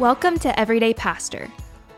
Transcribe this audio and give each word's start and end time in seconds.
Welcome 0.00 0.38
to 0.38 0.58
Everyday 0.58 0.94
Pastor. 0.94 1.50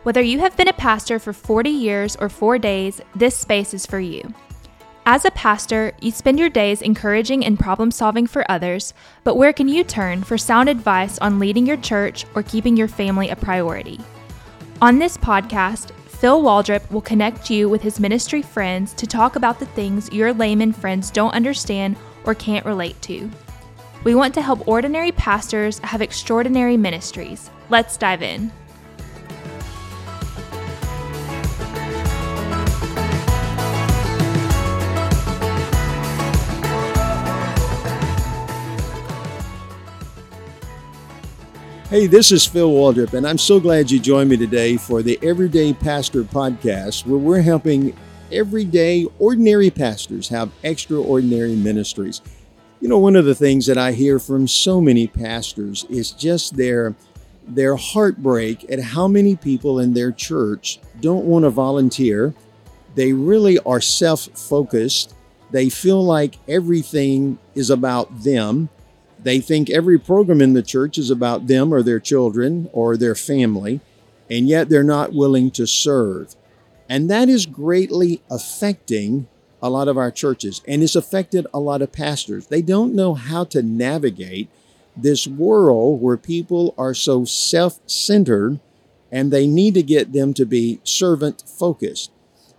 Whether 0.02 0.22
you 0.22 0.40
have 0.40 0.56
been 0.56 0.66
a 0.66 0.72
pastor 0.72 1.20
for 1.20 1.32
40 1.32 1.70
years 1.70 2.16
or 2.16 2.28
four 2.28 2.58
days, 2.58 3.00
this 3.14 3.36
space 3.36 3.72
is 3.72 3.86
for 3.86 4.00
you. 4.00 4.34
As 5.06 5.24
a 5.24 5.30
pastor, 5.30 5.92
you 6.00 6.10
spend 6.10 6.40
your 6.40 6.48
days 6.48 6.82
encouraging 6.82 7.44
and 7.44 7.60
problem 7.60 7.92
solving 7.92 8.26
for 8.26 8.44
others, 8.50 8.92
but 9.22 9.36
where 9.36 9.52
can 9.52 9.68
you 9.68 9.84
turn 9.84 10.24
for 10.24 10.36
sound 10.36 10.68
advice 10.68 11.16
on 11.20 11.38
leading 11.38 11.64
your 11.64 11.76
church 11.76 12.26
or 12.34 12.42
keeping 12.42 12.76
your 12.76 12.88
family 12.88 13.28
a 13.28 13.36
priority? 13.36 14.00
On 14.80 14.98
this 14.98 15.16
podcast, 15.16 15.92
Phil 16.08 16.42
Waldrep 16.42 16.90
will 16.90 17.02
connect 17.02 17.50
you 17.50 17.68
with 17.68 17.82
his 17.82 18.00
ministry 18.00 18.42
friends 18.42 18.94
to 18.94 19.06
talk 19.06 19.36
about 19.36 19.60
the 19.60 19.66
things 19.66 20.12
your 20.12 20.32
layman 20.32 20.72
friends 20.72 21.12
don't 21.12 21.34
understand 21.34 21.94
or 22.24 22.34
can't 22.34 22.66
relate 22.66 23.00
to. 23.02 23.30
We 24.02 24.16
want 24.16 24.34
to 24.34 24.42
help 24.42 24.66
ordinary 24.66 25.12
pastors 25.12 25.78
have 25.78 26.02
extraordinary 26.02 26.76
ministries. 26.76 27.48
Let's 27.72 27.96
dive 27.96 28.20
in. 28.20 28.52
Hey, 41.88 42.06
this 42.06 42.30
is 42.30 42.44
Phil 42.44 42.70
Waldrep, 42.70 43.14
and 43.14 43.26
I'm 43.26 43.38
so 43.38 43.58
glad 43.58 43.90
you 43.90 43.98
joined 43.98 44.28
me 44.28 44.36
today 44.36 44.76
for 44.76 45.00
the 45.00 45.18
Everyday 45.22 45.72
Pastor 45.72 46.24
podcast, 46.24 47.06
where 47.06 47.18
we're 47.18 47.40
helping 47.40 47.96
everyday, 48.30 49.06
ordinary 49.18 49.70
pastors 49.70 50.28
have 50.28 50.52
extraordinary 50.62 51.56
ministries. 51.56 52.20
You 52.82 52.88
know, 52.88 52.98
one 52.98 53.16
of 53.16 53.24
the 53.24 53.34
things 53.34 53.64
that 53.64 53.78
I 53.78 53.92
hear 53.92 54.18
from 54.18 54.46
so 54.46 54.78
many 54.78 55.06
pastors 55.06 55.86
is 55.88 56.10
just 56.10 56.58
their 56.58 56.94
their 57.46 57.76
heartbreak 57.76 58.70
at 58.70 58.80
how 58.80 59.08
many 59.08 59.36
people 59.36 59.78
in 59.78 59.94
their 59.94 60.12
church 60.12 60.78
don't 61.00 61.24
want 61.24 61.44
to 61.44 61.50
volunteer. 61.50 62.34
They 62.94 63.12
really 63.12 63.58
are 63.60 63.80
self-focused. 63.80 65.14
They 65.50 65.68
feel 65.68 66.04
like 66.04 66.38
everything 66.48 67.38
is 67.54 67.70
about 67.70 68.22
them. 68.22 68.68
They 69.22 69.40
think 69.40 69.70
every 69.70 69.98
program 69.98 70.40
in 70.40 70.52
the 70.52 70.62
church 70.62 70.98
is 70.98 71.10
about 71.10 71.46
them 71.46 71.72
or 71.72 71.82
their 71.82 72.00
children 72.00 72.68
or 72.72 72.96
their 72.96 73.14
family, 73.14 73.80
and 74.30 74.48
yet 74.48 74.68
they're 74.68 74.82
not 74.82 75.12
willing 75.12 75.50
to 75.52 75.66
serve. 75.66 76.34
And 76.88 77.08
that 77.10 77.28
is 77.28 77.46
greatly 77.46 78.22
affecting 78.30 79.28
a 79.62 79.70
lot 79.70 79.88
of 79.88 79.96
our 79.96 80.10
churches, 80.10 80.60
and 80.66 80.82
it's 80.82 80.96
affected 80.96 81.46
a 81.54 81.60
lot 81.60 81.82
of 81.82 81.92
pastors. 81.92 82.48
They 82.48 82.62
don't 82.62 82.94
know 82.94 83.14
how 83.14 83.44
to 83.44 83.62
navigate 83.62 84.48
this 84.96 85.26
world 85.26 86.00
where 86.00 86.16
people 86.16 86.74
are 86.76 86.94
so 86.94 87.24
self 87.24 87.80
centered 87.86 88.60
and 89.10 89.30
they 89.30 89.46
need 89.46 89.74
to 89.74 89.82
get 89.82 90.12
them 90.12 90.32
to 90.34 90.46
be 90.46 90.80
servant 90.84 91.44
focused. 91.46 92.10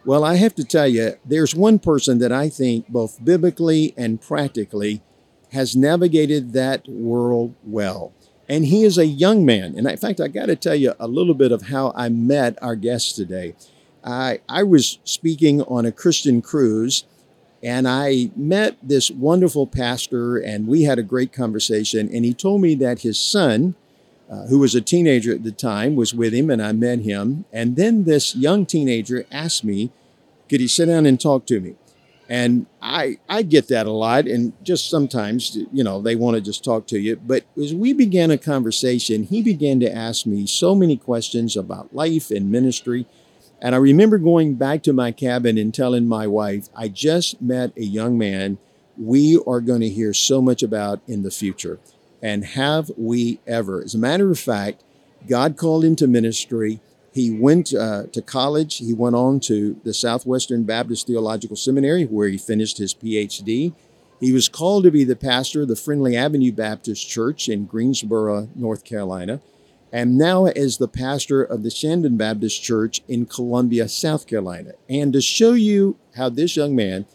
Well, 0.06 0.24
I 0.24 0.36
have 0.36 0.54
to 0.56 0.66
tell 0.66 0.88
you, 0.88 1.14
there's 1.26 1.56
one 1.56 1.80
person 1.80 2.20
that 2.20 2.32
I 2.32 2.50
think 2.50 2.90
both 2.90 3.24
biblically 3.24 3.94
and 3.96 4.22
practically 4.22 5.02
has 5.52 5.76
navigated 5.76 6.54
that 6.54 6.88
world 6.88 7.56
well. 7.64 8.12
And 8.50 8.66
he 8.66 8.84
is 8.84 8.98
a 8.98 9.06
young 9.06 9.46
man. 9.46 9.76
And 9.78 9.88
in 9.88 9.98
fact, 9.98 10.20
I 10.20 10.28
got 10.28 10.48
to 10.48 10.56
tell 10.56 10.76
you 10.76 10.94
a 11.00 11.08
little 11.08 11.34
bit 11.34 11.52
of 11.52 11.64
how 11.64 11.94
I 11.96 12.10
met 12.10 12.62
our 12.62 12.76
guest 12.76 13.16
today. 13.16 13.56
I, 14.04 14.42
I 14.50 14.64
was 14.64 15.00
speaking 15.06 15.62
on 15.62 15.86
a 15.86 15.92
Christian 15.92 16.42
cruise 16.42 17.06
and 17.64 17.88
I 17.88 18.30
met 18.36 18.76
this 18.84 19.10
wonderful 19.10 19.66
pastor 19.66 20.38
and 20.38 20.68
we 20.68 20.84
had 20.84 21.00
a 21.00 21.04
great 21.04 21.32
conversation. 21.32 22.14
And 22.14 22.26
he 22.26 22.34
told 22.34 22.62
me 22.62 22.76
that 22.76 23.00
his 23.02 23.18
son, 23.18 23.76
uh, 24.30 24.48
who 24.48 24.60
was 24.60 24.76
a 24.76 24.82
teenager 24.82 25.34
at 25.34 25.44
the 25.44 25.52
time, 25.52 25.96
was 25.96 26.14
with 26.14 26.34
him 26.34 26.50
and 26.50 26.62
I 26.62 26.74
met 26.74 27.00
him. 27.00 27.46
And 27.54 27.78
then 27.78 28.04
this 28.04 28.36
young 28.36 28.66
teenager 28.66 29.26
asked 29.32 29.64
me, 29.64 29.92
could 30.50 30.60
he 30.60 30.68
sit 30.68 30.88
down 30.88 31.06
and 31.06 31.20
talk 31.20 31.46
to 31.48 31.62
me? 31.62 31.76
And 32.28 32.66
I, 32.82 33.18
I 33.30 33.44
get 33.44 33.70
that 33.70 33.86
a 33.86 33.92
lot. 33.92 34.28
And 34.28 34.52
just 34.64 34.90
sometimes, 34.90 35.58
you 35.72 35.84
know, 35.86 36.02
they 36.02 36.16
want 36.16 36.36
to 36.36 36.42
just 36.42 36.66
talk 36.66 36.86
to 36.88 37.00
you. 37.00 37.16
But 37.16 37.46
as 37.58 37.74
we 37.74 37.94
began 37.94 38.30
a 38.30 38.38
conversation, 38.38 39.24
he 39.24 39.42
began 39.42 39.80
to 39.80 39.94
ask 39.94 40.26
me 40.26 40.48
so 40.48 40.76
many 40.76 40.98
questions 40.98 41.56
about 41.56 41.96
life 41.96 42.30
and 42.30 42.52
ministry. 42.52 43.06
And 43.64 43.74
I 43.74 43.78
remember 43.78 44.18
going 44.18 44.56
back 44.56 44.84
to 44.84 44.92
my 44.92 45.14
cabin 45.14 45.58
and 45.58 45.74
telling 45.74 46.06
my 46.06 46.28
wife, 46.28 46.68
I 46.76 46.90
just 46.90 47.42
met 47.42 47.72
a 47.78 47.84
young 47.84 48.18
man 48.18 48.58
we 48.98 49.40
are 49.48 49.62
going 49.62 49.80
to 49.80 49.90
hear 49.90 50.14
so 50.14 50.42
much 50.42 50.62
about 50.62 51.00
in 51.08 51.24
the 51.24 51.32
future. 51.32 51.80
And 52.22 52.44
have 52.44 52.92
we 52.98 53.40
ever? 53.48 53.82
As 53.82 53.96
a 53.96 53.98
matter 53.98 54.30
of 54.30 54.38
fact, 54.38 54.84
God 55.30 55.56
called 55.56 55.86
him 55.86 55.96
to 55.96 56.08
ministry. 56.08 56.82
He 57.14 57.32
went 57.32 57.74
uh, 57.74 58.04
to 58.12 58.22
college. 58.22 58.80
He 58.80 58.94
went 58.94 59.16
on 59.16 59.40
to 59.42 59.80
the 59.86 59.94
Southwestern 59.94 60.64
Baptist 60.64 61.08
Theological 61.08 61.56
Seminary, 61.56 62.04
where 62.04 62.28
he 62.28 62.38
finished 62.38 62.80
his 62.80 62.94
PhD. 62.94 63.74
He 64.20 64.34
was 64.34 64.50
called 64.50 64.84
to 64.84 64.92
be 64.92 65.06
the 65.06 65.16
pastor 65.16 65.62
of 65.62 65.70
the 65.70 65.76
Friendly 65.78 66.18
Avenue 66.18 66.52
Baptist 66.52 67.10
Church 67.10 67.48
in 67.48 67.66
Greensboro, 67.66 68.50
North 68.56 68.84
Carolina 68.84 69.40
and 69.94 70.18
now 70.18 70.48
as 70.48 70.80
the 70.80 70.88
pastor 70.88 71.44
of 71.44 71.62
the 71.62 71.70
Shandon 71.70 72.18
Baptist 72.18 72.64
Church 72.64 73.02
in 73.08 73.28
Columbia, 73.28 73.88
South 73.88 74.26
Carolina. 74.26 74.72
And 74.90 75.14
to 75.14 75.22
show 75.22 75.54
you 75.54 75.98
how 76.16 76.30
this 76.30 76.56
young 76.56 76.76
man 76.76 77.06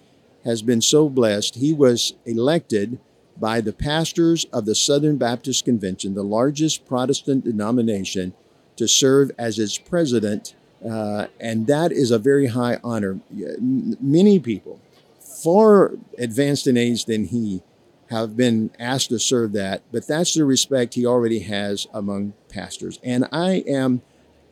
has 0.45 0.63
been 0.63 0.81
so 0.81 1.09
blessed, 1.09 1.57
he 1.57 1.73
was 1.73 2.15
elected 2.25 3.01
by 3.37 3.61
the 3.61 3.73
pastors 3.73 4.47
of 4.53 4.65
the 4.65 4.77
Southern 4.77 5.17
Baptist 5.17 5.65
Convention, 5.65 6.15
the 6.15 6.23
largest 6.23 6.87
Protestant 6.87 7.45
denomination, 7.45 8.33
to 8.77 8.87
serve 8.87 9.33
as 9.37 9.59
its 9.59 9.77
president. 9.77 10.55
Uh, 10.89 11.27
and 11.41 11.67
that 11.67 11.91
is 11.91 12.13
a 12.13 12.19
very 12.19 12.47
high 12.47 12.79
honor. 12.85 13.19
Many 13.31 14.39
people, 14.39 14.81
far 15.21 15.95
advanced 16.17 16.69
in 16.69 16.77
age 16.77 17.07
than 17.07 17.25
he, 17.25 17.61
have 18.11 18.37
been 18.37 18.71
asked 18.79 19.11
to 19.11 19.19
serve 19.19 19.53
that, 19.53 19.83
but 19.93 20.07
that's 20.07 20.35
the 20.35 20.45
respect 20.45 20.95
he 20.95 21.05
already 21.05 21.41
has 21.41 21.87
among 21.93 22.33
pastors. 22.49 22.99
And 23.03 23.29
I 23.31 23.65
am 23.67 24.03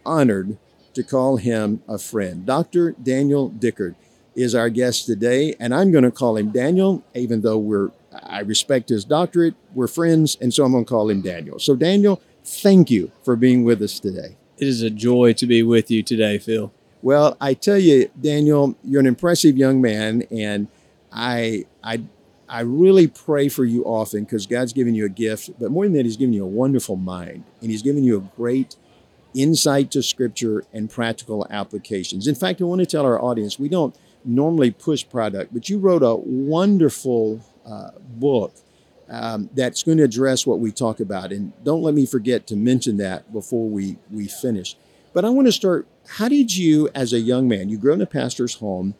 honored 0.04 0.58
to 0.94 1.02
call 1.02 1.36
him 1.36 1.82
a 1.88 1.98
friend. 1.98 2.46
Dr. 2.46 2.92
Daniel 2.92 3.48
Dickard 3.48 3.94
is 4.34 4.54
our 4.54 4.68
guest 4.68 5.06
today, 5.06 5.54
and 5.58 5.74
I'm 5.74 5.90
going 5.90 6.04
to 6.04 6.10
call 6.10 6.36
him 6.36 6.50
Daniel, 6.50 7.02
even 7.14 7.40
though 7.40 7.58
we're 7.58 7.90
I 8.22 8.40
respect 8.40 8.88
his 8.88 9.04
doctorate, 9.04 9.54
we're 9.74 9.88
friends, 9.88 10.36
and 10.40 10.52
so 10.52 10.64
I'm 10.64 10.72
going 10.72 10.84
to 10.84 10.88
call 10.88 11.10
him 11.10 11.20
Daniel. 11.20 11.58
So, 11.58 11.76
Daniel, 11.76 12.20
thank 12.44 12.90
you 12.90 13.10
for 13.22 13.36
being 13.36 13.64
with 13.64 13.82
us 13.82 14.00
today. 14.00 14.36
It 14.58 14.68
is 14.68 14.82
a 14.82 14.90
joy 14.90 15.34
to 15.34 15.46
be 15.46 15.62
with 15.62 15.90
you 15.90 16.02
today, 16.02 16.38
Phil. 16.38 16.72
Well, 17.02 17.36
I 17.40 17.54
tell 17.54 17.78
you, 17.78 18.10
Daniel, 18.18 18.74
you're 18.82 19.00
an 19.00 19.06
impressive 19.06 19.56
young 19.56 19.80
man, 19.80 20.22
and 20.30 20.68
I 21.12 21.66
I 21.84 22.02
I 22.48 22.60
really 22.60 23.08
pray 23.08 23.48
for 23.48 23.64
you 23.64 23.84
often 23.84 24.24
because 24.24 24.46
God's 24.46 24.72
given 24.72 24.94
you 24.94 25.04
a 25.04 25.10
gift, 25.10 25.50
but 25.58 25.70
more 25.70 25.84
than 25.84 25.94
that, 25.94 26.04
He's 26.04 26.16
given 26.16 26.32
you 26.32 26.44
a 26.44 26.48
wonderful 26.48 26.96
mind 26.96 27.44
and 27.60 27.70
He's 27.70 27.82
given 27.82 28.04
you 28.04 28.16
a 28.16 28.36
great 28.36 28.76
insight 29.34 29.90
to 29.92 30.02
Scripture 30.02 30.64
and 30.72 30.88
practical 30.90 31.46
applications. 31.50 32.26
In 32.26 32.34
fact, 32.34 32.60
I 32.60 32.64
want 32.64 32.80
to 32.80 32.86
tell 32.86 33.04
our 33.04 33.20
audience 33.20 33.58
we 33.58 33.68
don't 33.68 33.96
normally 34.24 34.70
push 34.70 35.08
product, 35.08 35.52
but 35.52 35.68
you 35.68 35.78
wrote 35.78 36.02
a 36.02 36.14
wonderful 36.14 37.40
uh, 37.64 37.90
book 37.98 38.54
um, 39.08 39.48
that's 39.54 39.82
going 39.82 39.98
to 39.98 40.04
address 40.04 40.46
what 40.46 40.58
we 40.58 40.72
talk 40.72 41.00
about. 41.00 41.32
And 41.32 41.52
don't 41.64 41.82
let 41.82 41.94
me 41.94 42.06
forget 42.06 42.46
to 42.48 42.56
mention 42.56 42.96
that 42.98 43.32
before 43.32 43.68
we, 43.68 43.98
we 44.10 44.26
finish. 44.26 44.76
But 45.12 45.24
I 45.24 45.30
want 45.30 45.46
to 45.46 45.52
start 45.52 45.86
how 46.08 46.28
did 46.28 46.56
you, 46.56 46.88
as 46.94 47.12
a 47.12 47.20
young 47.20 47.48
man, 47.48 47.68
you 47.68 47.78
grew 47.78 47.92
in 47.92 48.00
a 48.00 48.06
pastor's 48.06 48.54
home, 48.54 48.94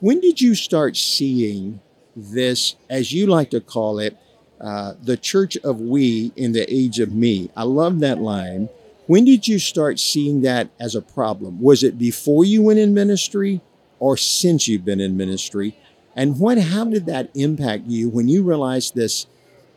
when 0.00 0.20
did 0.20 0.40
you 0.40 0.54
start 0.54 0.96
seeing 0.96 1.80
this, 2.16 2.76
as 2.88 3.12
you 3.12 3.26
like 3.26 3.50
to 3.50 3.60
call 3.60 3.98
it, 3.98 4.16
uh, 4.60 4.94
the 5.02 5.16
church 5.16 5.56
of 5.58 5.80
we 5.80 6.32
in 6.36 6.52
the 6.52 6.72
age 6.72 6.98
of 6.98 7.12
me. 7.12 7.50
I 7.56 7.62
love 7.62 8.00
that 8.00 8.20
line. 8.20 8.68
When 9.06 9.24
did 9.24 9.48
you 9.48 9.58
start 9.58 9.98
seeing 9.98 10.42
that 10.42 10.68
as 10.78 10.94
a 10.94 11.02
problem? 11.02 11.60
Was 11.60 11.82
it 11.82 11.98
before 11.98 12.44
you 12.44 12.62
went 12.62 12.78
in 12.78 12.94
ministry 12.94 13.60
or 13.98 14.16
since 14.16 14.68
you've 14.68 14.84
been 14.84 15.00
in 15.00 15.16
ministry? 15.16 15.76
And 16.14 16.38
what 16.38 16.58
how 16.58 16.84
did 16.84 17.06
that 17.06 17.30
impact 17.34 17.86
you 17.86 18.08
when 18.08 18.28
you 18.28 18.42
realized 18.42 18.94
this 18.94 19.26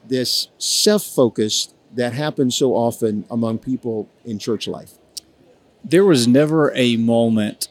this 0.06 0.50
self-focus 0.57 1.74
that 1.95 2.13
happens 2.13 2.56
so 2.56 2.74
often 2.74 3.25
among 3.31 3.59
people 3.59 4.09
in 4.25 4.38
church 4.38 4.68
life? 4.68 4.94
There 5.83 6.06
was 6.06 6.27
never 6.27 6.74
a 6.75 6.97
moment 6.97 7.69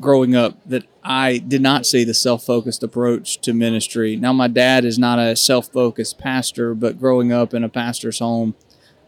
growing 0.00 0.34
up 0.34 0.58
that 0.66 0.84
I 1.02 1.38
did 1.38 1.62
not 1.62 1.86
see 1.86 2.04
the 2.04 2.14
self 2.14 2.44
focused 2.44 2.82
approach 2.82 3.40
to 3.42 3.52
ministry. 3.52 4.16
Now, 4.16 4.32
my 4.32 4.48
dad 4.48 4.84
is 4.84 4.98
not 4.98 5.18
a 5.18 5.36
self 5.36 5.68
focused 5.68 6.18
pastor, 6.18 6.74
but 6.74 6.98
growing 6.98 7.32
up 7.32 7.54
in 7.54 7.64
a 7.64 7.68
pastor's 7.68 8.18
home, 8.18 8.54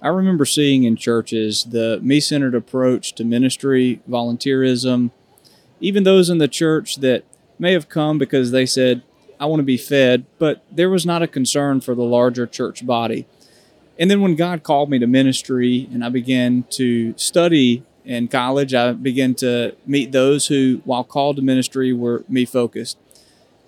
I 0.03 0.09
remember 0.09 0.45
seeing 0.45 0.85
in 0.85 0.97
churches 0.97 1.65
the 1.65 1.99
me 2.03 2.21
centered 2.21 2.55
approach 2.55 3.15
to 3.15 3.25
ministry, 3.25 4.01
volunteerism, 4.09 5.11
even 5.81 6.05
those 6.05 6.29
in 6.29 6.39
the 6.39 6.49
church 6.49 6.97
that 6.97 7.25
may 7.59 7.73
have 7.73 7.89
come 7.89 8.19
because 8.19 8.51
they 8.51 8.67
said, 8.67 9.03
I 9.41 9.47
want 9.47 9.61
to 9.61 9.65
be 9.65 9.77
fed, 9.77 10.25
but 10.39 10.65
there 10.71 10.91
was 10.91 11.05
not 11.05 11.23
a 11.23 11.27
concern 11.27 11.81
for 11.81 11.95
the 11.95 12.05
larger 12.05 12.47
church 12.47 12.87
body. 12.87 13.27
And 13.99 14.11
then 14.11 14.21
when 14.21 14.37
God 14.37 14.63
called 14.63 14.91
me 14.91 14.99
to 14.99 15.07
ministry 15.07 15.89
and 15.93 16.05
I 16.05 16.09
began 16.09 16.65
to 16.71 17.17
study 17.17 17.83
in 18.07 18.29
college, 18.29 18.73
I 18.73 18.93
began 18.93 19.35
to 19.37 19.77
meet 19.85 20.13
those 20.13 20.47
who, 20.47 20.81
while 20.85 21.05
called 21.05 21.37
to 21.37 21.43
ministry, 21.43 21.93
were 21.93 22.25
me 22.29 22.45
focused. 22.45 22.99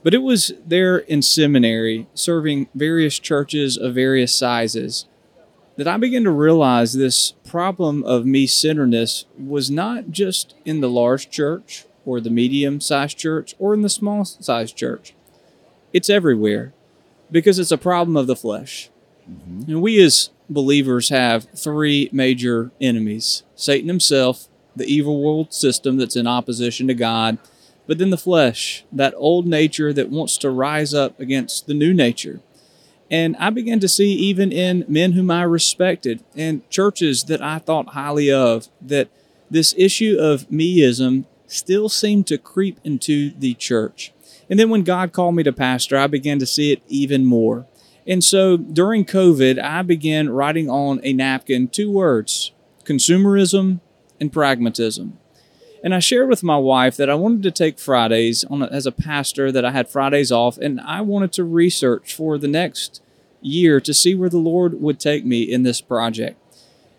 But 0.03 0.15
it 0.15 0.23
was 0.23 0.53
there 0.65 0.99
in 0.99 1.23
seminary, 1.23 2.07
serving 2.15 2.69
various 2.75 3.19
churches 3.19 3.77
of 3.77 3.95
various 3.95 4.33
sizes, 4.33 5.07
that 5.77 5.89
I 5.89 5.97
began 5.97 6.25
to 6.25 6.31
realize 6.31 6.93
this 6.93 7.33
problem 7.47 8.03
of 8.05 8.25
me 8.25 8.47
centeredness 8.47 9.27
was 9.39 9.71
not 9.71 10.11
just 10.11 10.55
in 10.65 10.81
the 10.81 10.89
large 10.89 11.31
church 11.31 11.85
or 12.05 12.21
the 12.21 12.31
medium 12.31 12.81
sized 12.81 13.19
church 13.19 13.55
or 13.59 13.75
in 13.75 13.83
the 13.83 13.89
small 13.89 14.25
sized 14.25 14.77
church. 14.77 15.15
It's 15.93 16.11
everywhere 16.11 16.73
because 17.31 17.59
it's 17.59 17.71
a 17.71 17.79
problem 17.79 18.17
of 18.17 18.27
the 18.27 18.37
flesh. 18.37 18.91
Mm-hmm. 19.31 19.71
And 19.71 19.83
we 19.83 20.03
as 20.03 20.31
believers 20.49 21.09
have 21.09 21.49
three 21.55 22.09
major 22.13 22.71
enemies 22.81 23.43
Satan 23.55 23.89
himself, 23.89 24.49
the 24.75 24.87
evil 24.87 25.23
world 25.23 25.53
system 25.53 25.97
that's 25.97 26.17
in 26.17 26.27
opposition 26.27 26.87
to 26.89 26.95
God, 26.95 27.39
but 27.87 27.99
then 27.99 28.11
the 28.11 28.17
flesh, 28.17 28.85
that 28.93 29.15
old 29.17 29.47
nature 29.47 29.93
that 29.93 30.11
wants 30.11 30.37
to 30.39 30.51
rise 30.51 30.95
up 30.95 31.19
against 31.19 31.67
the 31.67 31.75
new 31.75 31.93
nature. 31.93 32.41
And 33.11 33.37
I 33.39 33.51
began 33.51 33.81
to 33.81 33.89
see, 33.89 34.13
even 34.13 34.53
in 34.53 34.85
men 34.87 35.13
whom 35.13 35.31
I 35.31 35.43
respected 35.43 36.23
and 36.37 36.69
churches 36.69 37.25
that 37.25 37.41
I 37.41 37.59
thought 37.59 37.89
highly 37.89 38.31
of, 38.31 38.69
that 38.83 39.09
this 39.51 39.75
issue 39.79 40.19
of 40.21 40.49
meism 40.51 41.25
still 41.47 41.89
seemed 41.89 42.27
to 42.27 42.37
creep 42.37 42.79
into 42.85 43.31
the 43.31 43.55
church. 43.55 44.13
And 44.51 44.61
then 44.61 44.69
when 44.69 44.83
God 44.83 45.13
called 45.13 45.35
me 45.35 45.43
to 45.43 45.53
pastor, 45.53 45.97
I 45.97 46.07
began 46.07 46.39
to 46.39 46.47
see 46.47 46.73
it 46.73 46.83
even 46.89 47.25
more. 47.25 47.67
And 48.09 48.25
so 48.25 48.57
during 48.57 49.05
COVID, 49.05 49.63
I 49.63 49.83
began 49.83 50.31
writing 50.31 50.71
on 50.71 50.99
a 51.05 51.13
napkin 51.13 51.69
two 51.69 51.91
words 51.91 52.53
consumerism 52.85 53.81
and 54.19 54.33
pragmatism. 54.33 55.19
And 55.85 55.95
I 55.95 55.99
shared 55.99 56.29
with 56.29 56.43
my 56.43 56.57
wife 56.57 56.97
that 56.97 57.11
I 57.11 57.15
wanted 57.15 57.43
to 57.43 57.51
take 57.51 57.79
Fridays 57.79 58.45
on 58.45 58.63
a, 58.63 58.67
as 58.67 58.87
a 58.87 58.93
pastor, 58.93 59.53
that 59.53 59.65
I 59.65 59.71
had 59.71 59.89
Fridays 59.89 60.33
off, 60.33 60.57
and 60.57 60.81
I 60.81 61.03
wanted 61.03 61.33
to 61.35 61.45
research 61.45 62.15
for 62.15 62.39
the 62.39 62.49
next 62.49 63.03
year 63.43 63.79
to 63.81 63.95
see 63.95 64.15
where 64.15 64.31
the 64.31 64.39
Lord 64.39 64.81
would 64.81 64.99
take 64.99 65.25
me 65.25 65.43
in 65.43 65.63
this 65.63 65.81
project. 65.81 66.41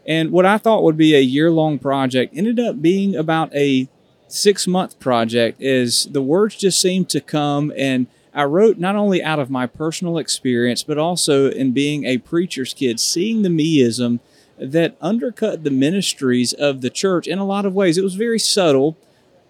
And 0.08 0.32
what 0.32 0.46
I 0.46 0.58
thought 0.58 0.84
would 0.84 0.96
be 0.96 1.16
a 1.16 1.20
year 1.20 1.52
long 1.52 1.80
project 1.80 2.38
ended 2.38 2.60
up 2.60 2.82
being 2.82 3.16
about 3.16 3.54
a 3.54 3.90
six 4.28 4.68
month 4.68 5.00
project, 5.00 5.62
as 5.62 6.06
the 6.06 6.22
words 6.22 6.56
just 6.56 6.80
seemed 6.80 7.10
to 7.10 7.20
come 7.20 7.74
and 7.76 8.08
I 8.40 8.46
wrote 8.46 8.78
not 8.78 8.96
only 8.96 9.22
out 9.22 9.40
of 9.40 9.50
my 9.50 9.68
personal 9.68 10.18
experience, 10.18 10.82
but 10.82 10.98
also 10.98 11.52
in 11.52 11.74
being 11.74 12.06
a 12.06 12.20
preacher's 12.20 12.74
kid, 12.74 12.98
seeing 12.98 13.42
the 13.42 13.50
meism 13.50 14.22
that 14.58 14.96
undercut 15.02 15.66
the 15.66 15.70
ministries 15.70 16.54
of 16.54 16.80
the 16.80 16.90
church 16.90 17.28
in 17.28 17.38
a 17.38 17.46
lot 17.46 17.66
of 17.66 17.74
ways. 17.74 17.98
It 17.98 18.04
was 18.04 18.16
very 18.16 18.40
subtle, 18.40 18.96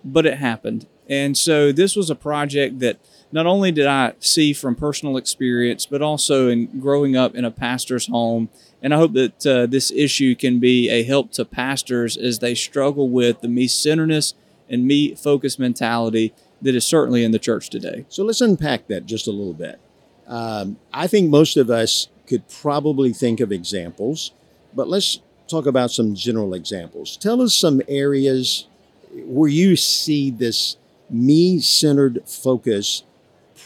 but 0.03 0.25
it 0.25 0.39
happened. 0.39 0.87
And 1.07 1.37
so 1.37 1.71
this 1.71 1.95
was 1.95 2.09
a 2.09 2.15
project 2.15 2.79
that 2.79 2.97
not 3.31 3.45
only 3.45 3.71
did 3.71 3.85
I 3.85 4.13
see 4.17 4.53
from 4.53 4.73
personal 4.73 5.17
experience, 5.17 5.85
but 5.85 6.01
also 6.01 6.47
in 6.47 6.79
growing 6.79 7.15
up 7.15 7.35
in 7.35 7.45
a 7.45 7.51
pastor's 7.51 8.07
home. 8.07 8.49
And 8.81 8.91
I 8.91 8.97
hope 8.97 9.13
that 9.13 9.45
uh, 9.45 9.65
this 9.67 9.91
issue 9.91 10.33
can 10.33 10.59
be 10.59 10.89
a 10.89 11.03
help 11.03 11.31
to 11.33 11.45
pastors 11.45 12.17
as 12.17 12.39
they 12.39 12.55
struggle 12.55 13.07
with 13.07 13.41
the 13.41 13.49
me 13.49 13.67
centeredness 13.67 14.33
and 14.67 14.87
me 14.87 15.13
focused 15.13 15.59
mentality 15.59 16.33
that 16.61 16.75
is 16.75 16.85
certainly 16.85 17.23
in 17.23 17.31
the 17.31 17.39
church 17.39 17.69
today. 17.69 18.05
So 18.09 18.23
let's 18.23 18.41
unpack 18.41 18.87
that 18.87 19.05
just 19.05 19.27
a 19.27 19.31
little 19.31 19.53
bit. 19.53 19.79
Um, 20.27 20.77
I 20.93 21.07
think 21.07 21.29
most 21.29 21.57
of 21.57 21.69
us 21.69 22.07
could 22.27 22.47
probably 22.47 23.13
think 23.13 23.39
of 23.39 23.51
examples, 23.51 24.31
but 24.75 24.87
let's 24.87 25.19
talk 25.47 25.65
about 25.65 25.91
some 25.91 26.13
general 26.13 26.53
examples. 26.53 27.17
Tell 27.17 27.41
us 27.41 27.55
some 27.55 27.81
areas 27.87 28.67
where 29.11 29.49
you 29.49 29.75
see 29.75 30.29
this 30.29 30.77
me 31.09 31.59
centered 31.59 32.21
focus 32.27 33.03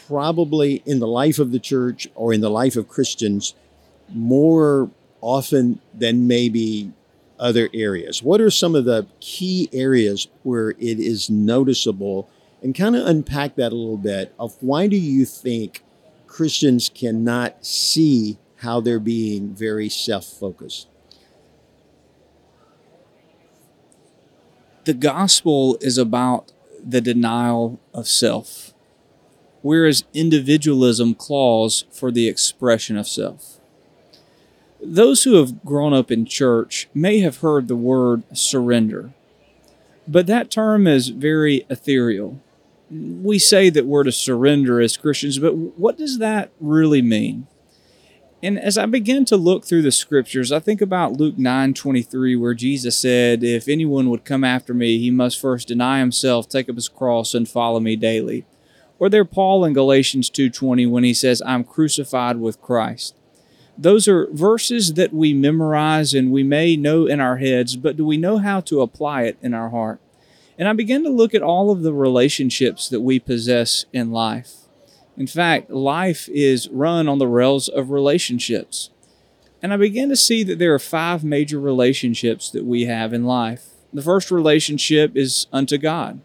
probably 0.08 0.82
in 0.86 0.98
the 0.98 1.06
life 1.06 1.38
of 1.38 1.52
the 1.52 1.58
church 1.58 2.08
or 2.14 2.32
in 2.32 2.40
the 2.40 2.50
life 2.50 2.76
of 2.76 2.88
Christians 2.88 3.54
more 4.08 4.90
often 5.20 5.80
than 5.92 6.26
maybe 6.26 6.92
other 7.38 7.68
areas. 7.74 8.22
What 8.22 8.40
are 8.40 8.50
some 8.50 8.74
of 8.74 8.84
the 8.84 9.06
key 9.20 9.68
areas 9.72 10.28
where 10.42 10.70
it 10.70 11.00
is 11.00 11.28
noticeable 11.28 12.28
and 12.64 12.74
kind 12.74 12.96
of 12.96 13.06
unpack 13.06 13.56
that 13.56 13.72
a 13.72 13.76
little 13.76 13.98
bit 13.98 14.34
of 14.40 14.56
why 14.60 14.86
do 14.86 14.96
you 14.96 15.26
think 15.26 15.84
Christians 16.26 16.90
cannot 16.92 17.64
see 17.64 18.38
how 18.56 18.80
they're 18.80 18.98
being 18.98 19.54
very 19.54 19.90
self-focused? 19.90 20.88
The 24.84 24.94
gospel 24.94 25.76
is 25.82 25.98
about 25.98 26.52
the 26.82 27.02
denial 27.02 27.78
of 27.92 28.08
self, 28.08 28.72
whereas 29.60 30.04
individualism 30.14 31.14
claws 31.14 31.84
for 31.90 32.10
the 32.10 32.28
expression 32.28 32.96
of 32.96 33.06
self. 33.06 33.60
Those 34.82 35.24
who 35.24 35.34
have 35.34 35.64
grown 35.66 35.92
up 35.92 36.10
in 36.10 36.24
church 36.24 36.88
may 36.94 37.20
have 37.20 37.38
heard 37.38 37.68
the 37.68 37.76
word 37.76 38.22
surrender, 38.34 39.12
but 40.08 40.26
that 40.26 40.50
term 40.50 40.86
is 40.86 41.08
very 41.08 41.66
ethereal 41.68 42.40
we 42.90 43.38
say 43.38 43.70
that 43.70 43.86
we're 43.86 44.04
to 44.04 44.12
surrender 44.12 44.80
as 44.80 44.96
Christians, 44.96 45.38
but 45.38 45.54
what 45.54 45.96
does 45.96 46.18
that 46.18 46.50
really 46.60 47.02
mean? 47.02 47.46
And 48.42 48.58
as 48.58 48.76
I 48.76 48.84
begin 48.84 49.24
to 49.26 49.38
look 49.38 49.64
through 49.64 49.80
the 49.80 49.90
scriptures, 49.90 50.52
I 50.52 50.58
think 50.58 50.82
about 50.82 51.14
Luke 51.14 51.38
9 51.38 51.72
23, 51.72 52.36
where 52.36 52.52
Jesus 52.52 52.96
said, 52.96 53.42
If 53.42 53.68
anyone 53.68 54.10
would 54.10 54.26
come 54.26 54.44
after 54.44 54.74
me, 54.74 54.98
he 54.98 55.10
must 55.10 55.40
first 55.40 55.68
deny 55.68 56.00
himself, 56.00 56.46
take 56.46 56.68
up 56.68 56.74
his 56.74 56.88
cross, 56.88 57.32
and 57.32 57.48
follow 57.48 57.80
me 57.80 57.96
daily. 57.96 58.44
Or 58.98 59.08
there 59.08 59.24
Paul 59.24 59.64
in 59.64 59.72
Galatians 59.72 60.30
2:20 60.30 60.88
when 60.88 61.04
he 61.04 61.14
says, 61.14 61.42
I'm 61.44 61.64
crucified 61.64 62.36
with 62.36 62.60
Christ. 62.60 63.14
Those 63.76 64.06
are 64.06 64.28
verses 64.30 64.94
that 64.94 65.12
we 65.12 65.32
memorize 65.32 66.14
and 66.14 66.30
we 66.30 66.42
may 66.44 66.76
know 66.76 67.06
in 67.06 67.20
our 67.20 67.38
heads, 67.38 67.76
but 67.76 67.96
do 67.96 68.04
we 68.04 68.16
know 68.16 68.38
how 68.38 68.60
to 68.60 68.82
apply 68.82 69.22
it 69.22 69.36
in 69.42 69.52
our 69.52 69.70
heart? 69.70 70.00
And 70.58 70.68
I 70.68 70.72
began 70.72 71.02
to 71.04 71.10
look 71.10 71.34
at 71.34 71.42
all 71.42 71.70
of 71.70 71.82
the 71.82 71.92
relationships 71.92 72.88
that 72.88 73.00
we 73.00 73.18
possess 73.18 73.86
in 73.92 74.12
life. 74.12 74.52
In 75.16 75.26
fact, 75.26 75.70
life 75.70 76.28
is 76.28 76.68
run 76.68 77.08
on 77.08 77.18
the 77.18 77.28
rails 77.28 77.68
of 77.68 77.90
relationships. 77.90 78.90
And 79.62 79.72
I 79.72 79.76
began 79.76 80.08
to 80.10 80.16
see 80.16 80.42
that 80.44 80.58
there 80.58 80.74
are 80.74 80.78
five 80.78 81.24
major 81.24 81.58
relationships 81.58 82.50
that 82.50 82.64
we 82.64 82.84
have 82.84 83.12
in 83.12 83.24
life. 83.24 83.64
The 83.92 84.02
first 84.02 84.30
relationship 84.30 85.16
is 85.16 85.46
unto 85.52 85.78
God. 85.78 86.20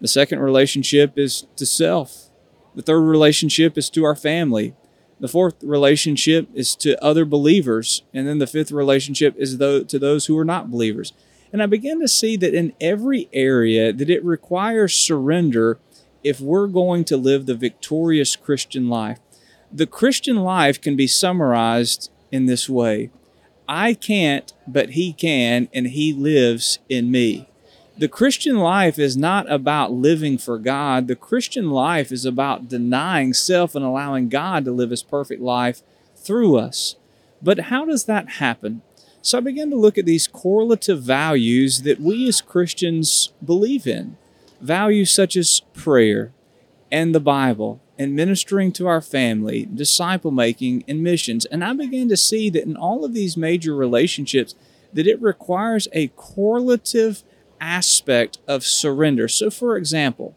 The 0.00 0.08
second 0.08 0.38
relationship 0.38 1.18
is 1.18 1.46
to 1.56 1.66
self. 1.66 2.28
The 2.74 2.82
third 2.82 3.00
relationship 3.00 3.76
is 3.76 3.90
to 3.90 4.04
our 4.04 4.14
family. 4.14 4.74
The 5.18 5.26
fourth 5.26 5.56
relationship 5.62 6.48
is 6.54 6.76
to 6.76 7.02
other 7.02 7.24
believers. 7.24 8.02
And 8.14 8.28
then 8.28 8.38
the 8.38 8.46
fifth 8.46 8.70
relationship 8.70 9.34
is 9.36 9.56
to 9.58 9.98
those 9.98 10.26
who 10.26 10.38
are 10.38 10.44
not 10.44 10.70
believers. 10.70 11.12
And 11.52 11.62
I 11.62 11.66
began 11.66 12.00
to 12.00 12.08
see 12.08 12.36
that 12.36 12.54
in 12.54 12.72
every 12.80 13.28
area 13.32 13.92
that 13.92 14.10
it 14.10 14.24
requires 14.24 14.94
surrender 14.94 15.78
if 16.22 16.40
we're 16.40 16.66
going 16.66 17.04
to 17.04 17.16
live 17.16 17.46
the 17.46 17.54
victorious 17.54 18.36
Christian 18.36 18.88
life. 18.88 19.18
The 19.72 19.86
Christian 19.86 20.36
life 20.36 20.80
can 20.80 20.96
be 20.96 21.06
summarized 21.06 22.10
in 22.30 22.46
this 22.46 22.68
way. 22.68 23.10
I 23.68 23.94
can't, 23.94 24.52
but 24.66 24.90
he 24.90 25.12
can, 25.12 25.68
and 25.74 25.88
he 25.88 26.12
lives 26.12 26.78
in 26.88 27.10
me. 27.10 27.48
The 27.98 28.08
Christian 28.08 28.58
life 28.58 28.98
is 28.98 29.16
not 29.16 29.50
about 29.50 29.92
living 29.92 30.38
for 30.38 30.58
God. 30.58 31.08
The 31.08 31.16
Christian 31.16 31.70
life 31.70 32.12
is 32.12 32.24
about 32.24 32.68
denying 32.68 33.34
self 33.34 33.74
and 33.74 33.84
allowing 33.84 34.28
God 34.28 34.64
to 34.64 34.72
live 34.72 34.90
his 34.90 35.02
perfect 35.02 35.42
life 35.42 35.82
through 36.16 36.56
us. 36.56 36.96
But 37.42 37.58
how 37.58 37.84
does 37.84 38.04
that 38.04 38.28
happen? 38.32 38.82
So 39.20 39.38
I 39.38 39.40
began 39.40 39.70
to 39.70 39.76
look 39.76 39.98
at 39.98 40.06
these 40.06 40.26
correlative 40.26 41.02
values 41.02 41.82
that 41.82 42.00
we 42.00 42.28
as 42.28 42.40
Christians 42.40 43.32
believe 43.44 43.86
in 43.86 44.16
values 44.60 45.12
such 45.12 45.36
as 45.36 45.62
prayer 45.72 46.32
and 46.90 47.14
the 47.14 47.20
Bible 47.20 47.80
and 47.98 48.14
ministering 48.14 48.72
to 48.72 48.86
our 48.86 49.00
family, 49.00 49.68
disciple 49.72 50.30
making, 50.30 50.84
and 50.86 51.02
missions. 51.02 51.44
And 51.46 51.64
I 51.64 51.72
began 51.72 52.08
to 52.08 52.16
see 52.16 52.48
that 52.50 52.64
in 52.64 52.76
all 52.76 53.04
of 53.04 53.12
these 53.12 53.36
major 53.36 53.74
relationships, 53.74 54.54
that 54.92 55.06
it 55.06 55.20
requires 55.20 55.88
a 55.92 56.08
correlative 56.08 57.24
aspect 57.60 58.38
of 58.46 58.64
surrender. 58.64 59.26
So, 59.26 59.50
for 59.50 59.76
example, 59.76 60.34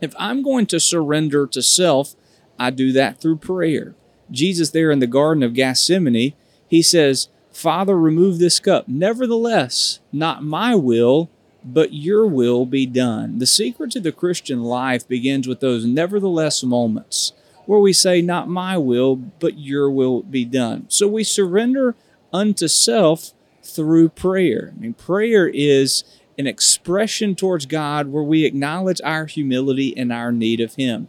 if 0.00 0.14
I'm 0.18 0.42
going 0.42 0.66
to 0.66 0.80
surrender 0.80 1.46
to 1.46 1.62
self, 1.62 2.14
I 2.58 2.70
do 2.70 2.92
that 2.92 3.20
through 3.20 3.36
prayer. 3.36 3.94
Jesus, 4.30 4.70
there 4.70 4.90
in 4.90 4.98
the 4.98 5.06
Garden 5.06 5.42
of 5.42 5.54
Gethsemane, 5.54 6.34
he 6.68 6.82
says, 6.82 7.28
Father, 7.52 7.98
remove 7.98 8.38
this 8.38 8.58
cup. 8.60 8.88
Nevertheless, 8.88 10.00
not 10.12 10.42
my 10.42 10.74
will, 10.74 11.30
but 11.64 11.92
your 11.92 12.26
will 12.26 12.66
be 12.66 12.86
done. 12.86 13.38
The 13.38 13.46
secret 13.46 13.92
to 13.92 14.00
the 14.00 14.12
Christian 14.12 14.62
life 14.62 15.06
begins 15.06 15.46
with 15.46 15.60
those 15.60 15.84
nevertheless 15.84 16.62
moments 16.62 17.32
where 17.66 17.78
we 17.78 17.92
say, 17.92 18.20
Not 18.22 18.48
my 18.48 18.76
will, 18.78 19.16
but 19.16 19.58
your 19.58 19.90
will 19.90 20.22
be 20.22 20.44
done. 20.44 20.86
So 20.88 21.06
we 21.06 21.24
surrender 21.24 21.94
unto 22.32 22.68
self 22.68 23.32
through 23.62 24.08
prayer. 24.10 24.72
I 24.76 24.80
mean, 24.80 24.94
prayer 24.94 25.48
is 25.48 26.04
an 26.38 26.46
expression 26.46 27.34
towards 27.34 27.66
God 27.66 28.08
where 28.08 28.22
we 28.22 28.44
acknowledge 28.44 29.00
our 29.04 29.26
humility 29.26 29.96
and 29.96 30.12
our 30.12 30.32
need 30.32 30.60
of 30.60 30.74
Him. 30.74 31.08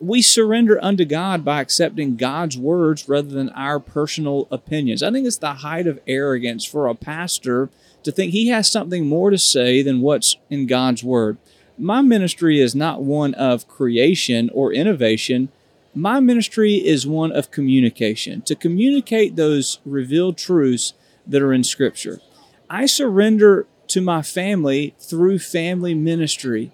We 0.00 0.22
surrender 0.22 0.82
unto 0.82 1.04
God 1.04 1.44
by 1.44 1.60
accepting 1.60 2.16
God's 2.16 2.56
words 2.56 3.08
rather 3.08 3.28
than 3.28 3.50
our 3.50 3.80
personal 3.80 4.48
opinions. 4.50 5.02
I 5.02 5.10
think 5.10 5.26
it's 5.26 5.38
the 5.38 5.54
height 5.54 5.86
of 5.86 6.00
arrogance 6.06 6.64
for 6.64 6.86
a 6.86 6.94
pastor 6.94 7.70
to 8.02 8.12
think 8.12 8.32
he 8.32 8.48
has 8.48 8.70
something 8.70 9.06
more 9.06 9.30
to 9.30 9.38
say 9.38 9.82
than 9.82 10.00
what's 10.00 10.36
in 10.50 10.66
God's 10.66 11.02
word. 11.02 11.38
My 11.76 12.02
ministry 12.02 12.60
is 12.60 12.74
not 12.74 13.02
one 13.02 13.34
of 13.34 13.66
creation 13.66 14.50
or 14.52 14.72
innovation. 14.72 15.48
My 15.94 16.20
ministry 16.20 16.74
is 16.74 17.06
one 17.06 17.32
of 17.32 17.50
communication, 17.50 18.42
to 18.42 18.54
communicate 18.54 19.36
those 19.36 19.78
revealed 19.84 20.36
truths 20.36 20.92
that 21.26 21.42
are 21.42 21.52
in 21.52 21.64
Scripture. 21.64 22.20
I 22.68 22.86
surrender 22.86 23.66
to 23.88 24.00
my 24.00 24.22
family 24.22 24.94
through 24.98 25.38
family 25.38 25.94
ministry. 25.94 26.72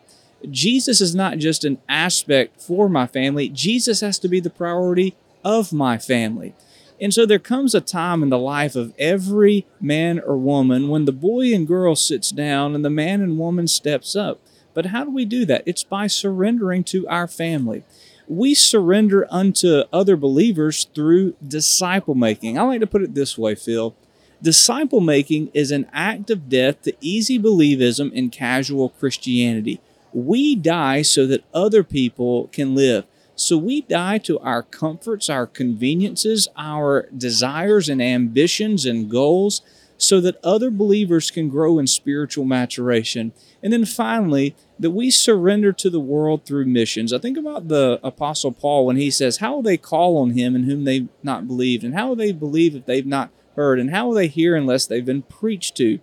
Jesus 0.48 1.00
is 1.00 1.14
not 1.14 1.38
just 1.38 1.64
an 1.64 1.78
aspect 1.88 2.60
for 2.60 2.88
my 2.88 3.06
family, 3.06 3.48
Jesus 3.48 4.00
has 4.00 4.18
to 4.20 4.28
be 4.28 4.40
the 4.40 4.50
priority 4.50 5.16
of 5.44 5.72
my 5.72 5.98
family. 5.98 6.54
And 7.00 7.14
so 7.14 7.24
there 7.24 7.38
comes 7.38 7.74
a 7.74 7.80
time 7.80 8.22
in 8.22 8.28
the 8.28 8.38
life 8.38 8.76
of 8.76 8.92
every 8.98 9.66
man 9.80 10.20
or 10.20 10.36
woman 10.36 10.88
when 10.88 11.06
the 11.06 11.12
boy 11.12 11.54
and 11.54 11.66
girl 11.66 11.96
sits 11.96 12.30
down 12.30 12.74
and 12.74 12.84
the 12.84 12.90
man 12.90 13.22
and 13.22 13.38
woman 13.38 13.66
steps 13.68 14.14
up. 14.14 14.40
But 14.74 14.86
how 14.86 15.04
do 15.04 15.10
we 15.10 15.24
do 15.24 15.44
that? 15.46 15.62
It's 15.64 15.82
by 15.82 16.06
surrendering 16.06 16.84
to 16.84 17.08
our 17.08 17.26
family. 17.26 17.84
We 18.28 18.54
surrender 18.54 19.26
unto 19.30 19.82
other 19.92 20.16
believers 20.16 20.86
through 20.94 21.34
disciple 21.46 22.14
making. 22.14 22.58
I 22.58 22.62
like 22.62 22.80
to 22.80 22.86
put 22.86 23.02
it 23.02 23.14
this 23.14 23.36
way, 23.36 23.54
Phil. 23.54 23.96
Disciple 24.42 25.00
making 25.00 25.50
is 25.52 25.70
an 25.70 25.86
act 25.92 26.30
of 26.30 26.48
death 26.48 26.82
to 26.82 26.94
easy 27.00 27.38
believism 27.38 28.16
and 28.16 28.30
casual 28.30 28.90
Christianity. 28.90 29.80
We 30.12 30.56
die 30.56 31.02
so 31.02 31.26
that 31.26 31.44
other 31.54 31.84
people 31.84 32.48
can 32.48 32.74
live. 32.74 33.06
So 33.34 33.56
we 33.56 33.82
die 33.82 34.18
to 34.18 34.38
our 34.40 34.62
comforts, 34.62 35.30
our 35.30 35.46
conveniences, 35.46 36.48
our 36.56 37.08
desires 37.16 37.88
and 37.88 38.02
ambitions 38.02 38.84
and 38.84 39.10
goals 39.10 39.62
so 39.96 40.20
that 40.20 40.42
other 40.42 40.70
believers 40.70 41.30
can 41.30 41.48
grow 41.48 41.78
in 41.78 41.86
spiritual 41.86 42.44
maturation. 42.44 43.32
And 43.62 43.72
then 43.72 43.84
finally, 43.84 44.56
that 44.78 44.90
we 44.90 45.10
surrender 45.10 45.72
to 45.74 45.90
the 45.90 46.00
world 46.00 46.44
through 46.44 46.64
missions. 46.64 47.12
I 47.12 47.18
think 47.18 47.36
about 47.36 47.68
the 47.68 48.00
Apostle 48.02 48.52
Paul 48.52 48.86
when 48.86 48.96
he 48.96 49.10
says, 49.10 49.38
How 49.38 49.54
will 49.54 49.62
they 49.62 49.76
call 49.76 50.16
on 50.16 50.30
him 50.30 50.56
in 50.56 50.64
whom 50.64 50.84
they've 50.84 51.08
not 51.22 51.46
believed? 51.46 51.84
And 51.84 51.94
how 51.94 52.08
will 52.08 52.16
they 52.16 52.32
believe 52.32 52.74
if 52.74 52.86
they've 52.86 53.06
not 53.06 53.30
heard? 53.56 53.78
And 53.78 53.90
how 53.90 54.06
will 54.06 54.14
they 54.14 54.28
hear 54.28 54.56
unless 54.56 54.86
they've 54.86 55.04
been 55.04 55.22
preached 55.22 55.76
to? 55.76 55.98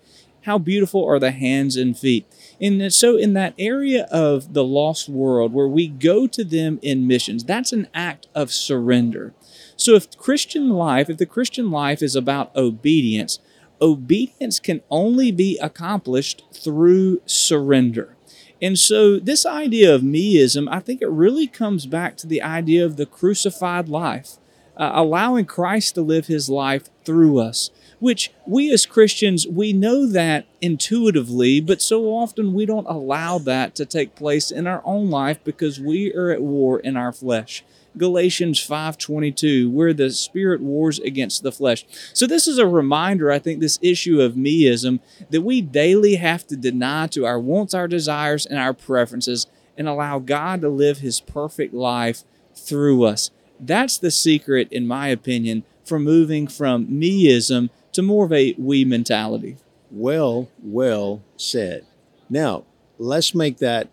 How 0.47 0.57
beautiful 0.57 1.03
are 1.05 1.19
the 1.19 1.31
hands 1.31 1.75
and 1.75 1.95
feet. 1.97 2.25
And 2.61 2.93
so, 2.93 3.17
in 3.17 3.33
that 3.33 3.53
area 3.59 4.07
of 4.09 4.53
the 4.53 4.63
lost 4.63 5.09
world 5.09 5.51
where 5.51 5.67
we 5.67 5.89
go 5.89 6.25
to 6.25 6.43
them 6.45 6.79
in 6.81 7.05
missions, 7.05 7.43
that's 7.43 7.73
an 7.73 7.89
act 7.93 8.27
of 8.33 8.53
surrender. 8.53 9.33
So, 9.75 9.95
if 9.95 10.17
Christian 10.17 10.69
life, 10.69 11.09
if 11.09 11.17
the 11.17 11.25
Christian 11.25 11.69
life 11.69 12.01
is 12.01 12.15
about 12.15 12.55
obedience, 12.55 13.39
obedience 13.81 14.61
can 14.61 14.79
only 14.89 15.33
be 15.33 15.59
accomplished 15.61 16.43
through 16.53 17.21
surrender. 17.25 18.15
And 18.61 18.79
so, 18.79 19.19
this 19.19 19.45
idea 19.45 19.93
of 19.93 20.01
meism, 20.01 20.69
I 20.71 20.79
think 20.79 21.01
it 21.01 21.09
really 21.09 21.47
comes 21.47 21.85
back 21.85 22.15
to 22.17 22.27
the 22.27 22.41
idea 22.41 22.85
of 22.85 22.95
the 22.95 23.05
crucified 23.05 23.89
life 23.89 24.37
uh, 24.77 24.91
allowing 24.93 25.45
Christ 25.45 25.95
to 25.95 26.01
live 26.01 26.27
his 26.27 26.49
life 26.49 26.89
through 27.03 27.39
us, 27.39 27.71
which 27.99 28.31
we 28.45 28.71
as 28.71 28.85
Christians, 28.85 29.47
we 29.47 29.73
know 29.73 30.05
that 30.05 30.45
intuitively, 30.61 31.59
but 31.59 31.81
so 31.81 32.05
often 32.05 32.53
we 32.53 32.65
don't 32.65 32.87
allow 32.87 33.37
that 33.39 33.75
to 33.75 33.85
take 33.85 34.15
place 34.15 34.51
in 34.51 34.67
our 34.67 34.81
own 34.85 35.09
life 35.09 35.39
because 35.43 35.79
we 35.79 36.13
are 36.13 36.29
at 36.29 36.41
war 36.41 36.79
in 36.79 36.95
our 36.95 37.11
flesh. 37.11 37.63
Galatians 37.97 38.59
5:22 38.59 39.71
where 39.71 39.93
the 39.93 40.11
spirit 40.11 40.61
wars 40.61 40.99
against 40.99 41.41
the 41.41 41.51
flesh. 41.51 41.83
So 42.13 42.27
this 42.27 42.47
is 42.47 42.59
a 42.59 42.67
reminder 42.67 43.31
I 43.31 43.39
think 43.39 43.59
this 43.59 43.79
issue 43.81 44.21
of 44.21 44.33
meism 44.33 44.99
that 45.31 45.41
we 45.41 45.61
daily 45.61 46.15
have 46.15 46.45
to 46.47 46.55
deny 46.55 47.07
to 47.07 47.25
our 47.25 47.39
wants, 47.39 47.73
our 47.73 47.87
desires 47.87 48.45
and 48.45 48.59
our 48.59 48.73
preferences 48.73 49.47
and 49.77 49.87
allow 49.87 50.19
God 50.19 50.61
to 50.61 50.69
live 50.69 50.99
his 50.99 51.19
perfect 51.19 51.73
life 51.73 52.23
through 52.55 53.03
us. 53.03 53.31
That's 53.59 53.97
the 53.97 54.11
secret, 54.11 54.67
in 54.71 54.87
my 54.87 55.07
opinion, 55.07 55.63
for 55.83 55.99
moving 55.99 56.47
from 56.47 56.87
meism 56.87 57.69
to 57.97 58.03
more 58.03 58.25
of 58.25 58.31
a 58.31 58.53
we 58.59 58.85
mentality. 58.85 59.57
Well, 59.89 60.49
well 60.61 61.23
said. 61.35 61.83
Now, 62.29 62.63
let's 62.99 63.33
make 63.33 63.57
that 63.57 63.89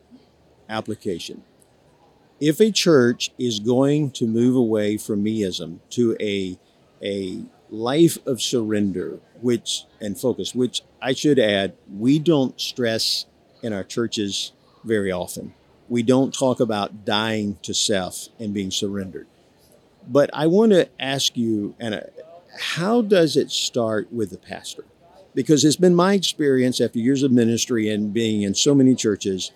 application. 0.69 1.43
If 2.39 2.61
a 2.61 2.71
church 2.71 3.31
is 3.39 3.61
going 3.61 4.11
to 4.11 4.27
move 4.27 4.57
away 4.57 4.99
from 4.99 5.25
meism 5.25 5.79
to 5.91 6.15
a, 6.21 6.59
a 7.03 7.45
life 7.71 8.19
of 8.27 8.43
surrender, 8.43 9.21
which 9.41 9.85
and 10.03 10.21
focus, 10.21 10.55
which 10.55 10.83
I 11.01 11.15
should 11.15 11.39
add, 11.39 11.73
we 11.91 12.19
don't 12.19 12.61
stress 12.61 13.25
in 13.63 13.73
our 13.73 13.85
churches 13.85 14.53
very 14.85 15.11
often. 15.11 15.55
We 15.89 16.03
don't 16.03 16.35
talk 16.35 16.61
about 16.61 17.07
dying 17.07 17.57
to 17.63 17.73
self 17.73 18.29
and 18.39 18.53
being 18.53 18.71
surrendered. 18.71 19.29
But 20.07 20.29
I 20.35 20.47
want 20.47 20.73
to 20.73 20.91
ask 21.01 21.39
you, 21.39 21.75
Anna, 21.81 22.05
how 22.59 23.03
does 23.03 23.37
it 23.37 23.51
start 23.51 24.13
with 24.13 24.31
the 24.31 24.39
pastor? 24.39 24.85
Because 25.35 25.65
it's 25.65 25.77
been 25.77 25.95
my 25.95 26.15
experience 26.15 26.81
after 26.81 26.99
years 26.99 27.23
of 27.23 27.33
ministry 27.33 27.89
and 27.89 28.13
being 28.13 28.43
in 28.43 28.55
so 28.55 28.75
many 28.75 28.95
churches, 28.95 29.51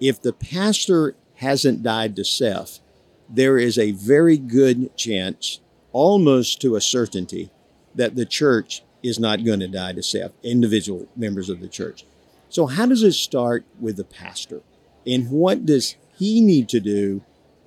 if 0.00 0.20
the 0.20 0.32
pastor 0.32 1.16
hasn't 1.36 1.82
died 1.82 2.14
to 2.16 2.24
self, 2.24 2.80
there 3.28 3.58
is 3.58 3.78
a 3.78 3.92
very 3.92 4.36
good 4.36 4.96
chance, 4.96 5.60
almost 5.92 6.60
to 6.60 6.76
a 6.76 6.80
certainty, 6.80 7.50
that 7.94 8.14
the 8.14 8.26
church 8.26 8.82
is 9.02 9.18
not 9.18 9.44
going 9.44 9.60
to 9.60 9.68
die 9.68 9.92
to 9.92 10.02
self, 10.02 10.32
individual 10.42 11.08
members 11.16 11.48
of 11.48 11.60
the 11.60 11.68
church. 11.68 12.04
So, 12.48 12.66
how 12.66 12.86
does 12.86 13.02
it 13.02 13.12
start 13.12 13.64
with 13.80 13.96
the 13.96 14.04
pastor? 14.04 14.62
And 15.06 15.30
what 15.30 15.66
does 15.66 15.96
he 16.16 16.40
need 16.40 16.68
to 16.68 16.80
do 16.80 17.22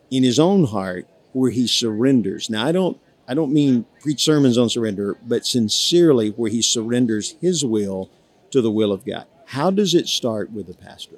in 0.09 0.23
his 0.23 0.39
own 0.39 0.65
heart 0.65 1.07
where 1.33 1.51
he 1.51 1.67
surrenders. 1.67 2.49
Now, 2.49 2.65
I 2.65 2.71
don't 2.71 2.99
I 3.27 3.33
don't 3.33 3.51
mean 3.51 3.85
preach 3.99 4.23
sermons 4.23 4.57
on 4.57 4.69
surrender, 4.69 5.17
but 5.25 5.45
sincerely 5.45 6.29
where 6.29 6.49
he 6.49 6.61
surrenders 6.61 7.35
his 7.41 7.65
will 7.65 8.09
to 8.51 8.61
the 8.61 8.71
will 8.71 8.91
of 8.91 9.05
God. 9.05 9.25
How 9.47 9.69
does 9.71 9.93
it 9.93 10.07
start 10.07 10.51
with 10.51 10.67
the 10.67 10.73
pastor? 10.73 11.17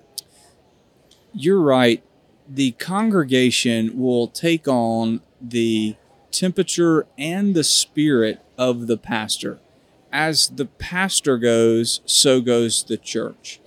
You're 1.33 1.61
right. 1.61 2.03
The 2.47 2.71
congregation 2.71 3.99
will 3.99 4.27
take 4.27 4.67
on 4.67 5.21
the 5.39 5.95
temperature 6.31 7.05
and 7.17 7.53
the 7.53 7.63
spirit 7.63 8.41
of 8.57 8.87
the 8.87 8.97
pastor. 8.97 9.59
As 10.11 10.47
the 10.47 10.65
pastor 10.65 11.37
goes, 11.37 12.01
so 12.05 12.41
goes 12.41 12.83
the 12.83 12.97
church 12.97 13.59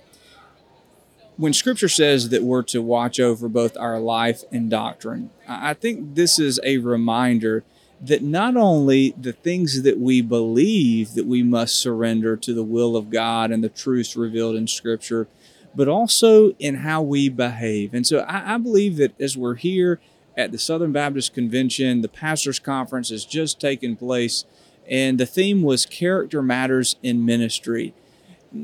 when 1.37 1.53
scripture 1.53 1.89
says 1.89 2.29
that 2.29 2.43
we're 2.43 2.63
to 2.63 2.81
watch 2.81 3.19
over 3.19 3.49
both 3.49 3.75
our 3.77 3.99
life 3.99 4.43
and 4.51 4.69
doctrine, 4.69 5.29
I 5.47 5.73
think 5.73 6.15
this 6.15 6.39
is 6.39 6.59
a 6.63 6.77
reminder 6.77 7.63
that 8.03 8.21
not 8.21 8.57
only 8.57 9.13
the 9.17 9.31
things 9.31 9.81
that 9.83 9.97
we 9.97 10.21
believe 10.21 11.13
that 11.13 11.25
we 11.25 11.41
must 11.41 11.79
surrender 11.79 12.35
to 12.35 12.53
the 12.53 12.63
will 12.63 12.97
of 12.97 13.09
God 13.09 13.49
and 13.49 13.63
the 13.63 13.69
truths 13.69 14.17
revealed 14.17 14.55
in 14.55 14.67
scripture, 14.67 15.27
but 15.73 15.87
also 15.87 16.51
in 16.59 16.75
how 16.75 17.01
we 17.01 17.29
behave. 17.29 17.93
And 17.93 18.05
so 18.05 18.19
I, 18.19 18.55
I 18.55 18.57
believe 18.57 18.97
that 18.97 19.19
as 19.19 19.37
we're 19.37 19.55
here 19.55 20.01
at 20.35 20.51
the 20.51 20.57
Southern 20.57 20.91
Baptist 20.91 21.33
Convention, 21.33 22.01
the 22.01 22.09
pastors' 22.09 22.59
conference 22.59 23.09
has 23.09 23.23
just 23.25 23.59
taken 23.59 23.95
place, 23.95 24.45
and 24.89 25.17
the 25.17 25.25
theme 25.25 25.61
was 25.61 25.85
character 25.85 26.41
matters 26.41 26.97
in 27.01 27.25
ministry. 27.25 27.93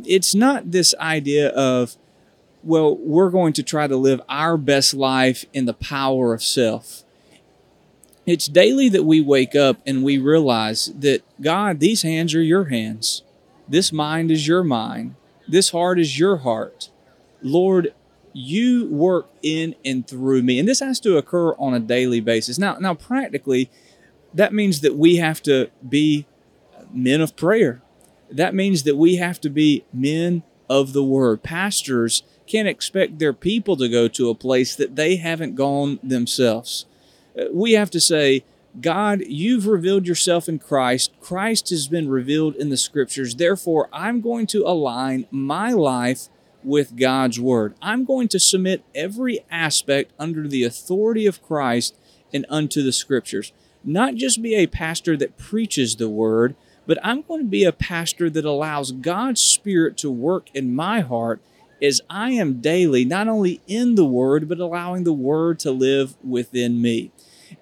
It's 0.05 0.36
not 0.36 0.72
this 0.72 0.93
idea 1.00 1.50
of 1.50 1.96
well, 2.62 2.98
we're 2.98 3.29
going 3.29 3.53
to 3.53 3.63
try 3.63 3.88
to 3.88 3.96
live 3.96 4.22
our 4.27 4.58
best 4.58 4.93
life 4.93 5.46
in 5.53 5.63
the 5.63 5.74
power 5.74 6.34
of 6.34 6.43
self. 6.43 7.05
It's 8.29 8.48
daily 8.48 8.89
that 8.89 9.05
we 9.05 9.21
wake 9.21 9.55
up 9.55 9.77
and 9.88 10.03
we 10.03 10.19
realize 10.19 10.93
that, 11.00 11.24
God, 11.41 11.79
these 11.79 12.03
hands 12.03 12.36
are 12.36 12.43
your 12.43 12.65
hands. 12.65 13.24
This 13.67 13.91
mind 13.91 14.29
is 14.29 14.48
your 14.48 14.63
mind. 14.63 15.15
This 15.48 15.71
heart 15.71 16.00
is 16.00 16.19
your 16.19 16.38
heart. 16.38 16.91
Lord, 17.41 17.91
you 18.31 18.88
work 18.91 19.29
in 19.41 19.74
and 19.83 20.07
through 20.07 20.43
me. 20.43 20.59
And 20.59 20.69
this 20.69 20.79
has 20.79 21.00
to 21.00 21.17
occur 21.17 21.53
on 21.53 21.74
a 21.74 21.79
daily 21.79 22.19
basis. 22.19 22.59
Now, 22.59 22.77
now 22.77 22.93
practically, 22.93 23.71
that 24.36 24.53
means 24.53 24.81
that 24.81 24.95
we 24.95 25.15
have 25.15 25.41
to 25.43 25.71
be 25.88 26.27
men 26.93 27.21
of 27.21 27.36
prayer. 27.36 27.81
That 28.29 28.53
means 28.53 28.83
that 28.83 28.95
we 28.95 29.15
have 29.15 29.41
to 29.41 29.50
be 29.50 29.86
men 29.91 30.43
of 30.69 30.93
the 30.93 31.03
word. 31.03 31.41
Pastors 31.41 32.21
can't 32.45 32.67
expect 32.67 33.17
their 33.17 33.33
people 33.33 33.75
to 33.77 33.89
go 33.89 34.07
to 34.09 34.29
a 34.29 34.36
place 34.36 34.75
that 34.75 34.95
they 34.95 35.15
haven't 35.15 35.55
gone 35.55 35.98
themselves. 36.03 36.86
We 37.51 37.74
have 37.74 37.91
to 37.91 38.00
say, 38.00 38.43
God, 38.79 39.22
you've 39.27 39.67
revealed 39.67 40.08
yourself 40.08 40.48
in 40.48 40.60
Christ. 40.60 41.12
Christ 41.19 41.69
has 41.72 41.88
been 41.88 42.10
revealed 42.10 42.55
in 42.55 42.69
the 42.69 42.77
scriptures. 42.77 43.36
Therefore, 43.36 43.89
I'm 43.91 44.22
going 44.22 44.48
to 44.48 44.65
align 44.65 45.25
my 45.31 45.72
life 45.72 46.27
with 46.63 46.98
God's 46.98 47.39
word. 47.39 47.74
I'm 47.81 48.05
going 48.05 48.27
to 48.29 48.39
submit 48.39 48.84
every 48.93 49.39
aspect 49.50 50.12
under 50.19 50.48
the 50.48 50.63
authority 50.63 51.25
of 51.25 51.41
Christ 51.41 51.96
and 52.34 52.46
unto 52.50 52.84
the 52.84 52.91
scriptures. 52.91 53.53
Not 53.84 54.15
just 54.15 54.41
be 54.41 54.55
a 54.55 54.67
pastor 54.67 55.17
that 55.17 55.38
preaches 55.38 55.96
the 55.96 56.10
word, 56.10 56.55
but 56.86 57.00
I'm 57.03 57.22
going 57.22 57.41
to 57.41 57.48
be 57.48 57.63
a 57.63 57.72
pastor 57.72 58.29
that 58.29 58.46
allows 58.46 58.91
God's 58.91 59.41
Spirit 59.41 59.96
to 59.98 60.12
work 60.12 60.50
in 60.53 60.75
my 60.75 61.01
heart 61.01 61.41
as 61.81 62.01
I 62.10 62.31
am 62.31 62.62
daily 62.62 63.05
not 63.05 63.27
only 63.27 63.62
in 63.67 63.96
the 63.96 64.05
Word, 64.05 64.50
but 64.50 64.60
allowing 64.60 65.03
the 65.03 65.13
Word 65.13 65.60
to 65.60 65.72
live 65.72 66.15
within 66.24 66.81
me. 66.81 67.12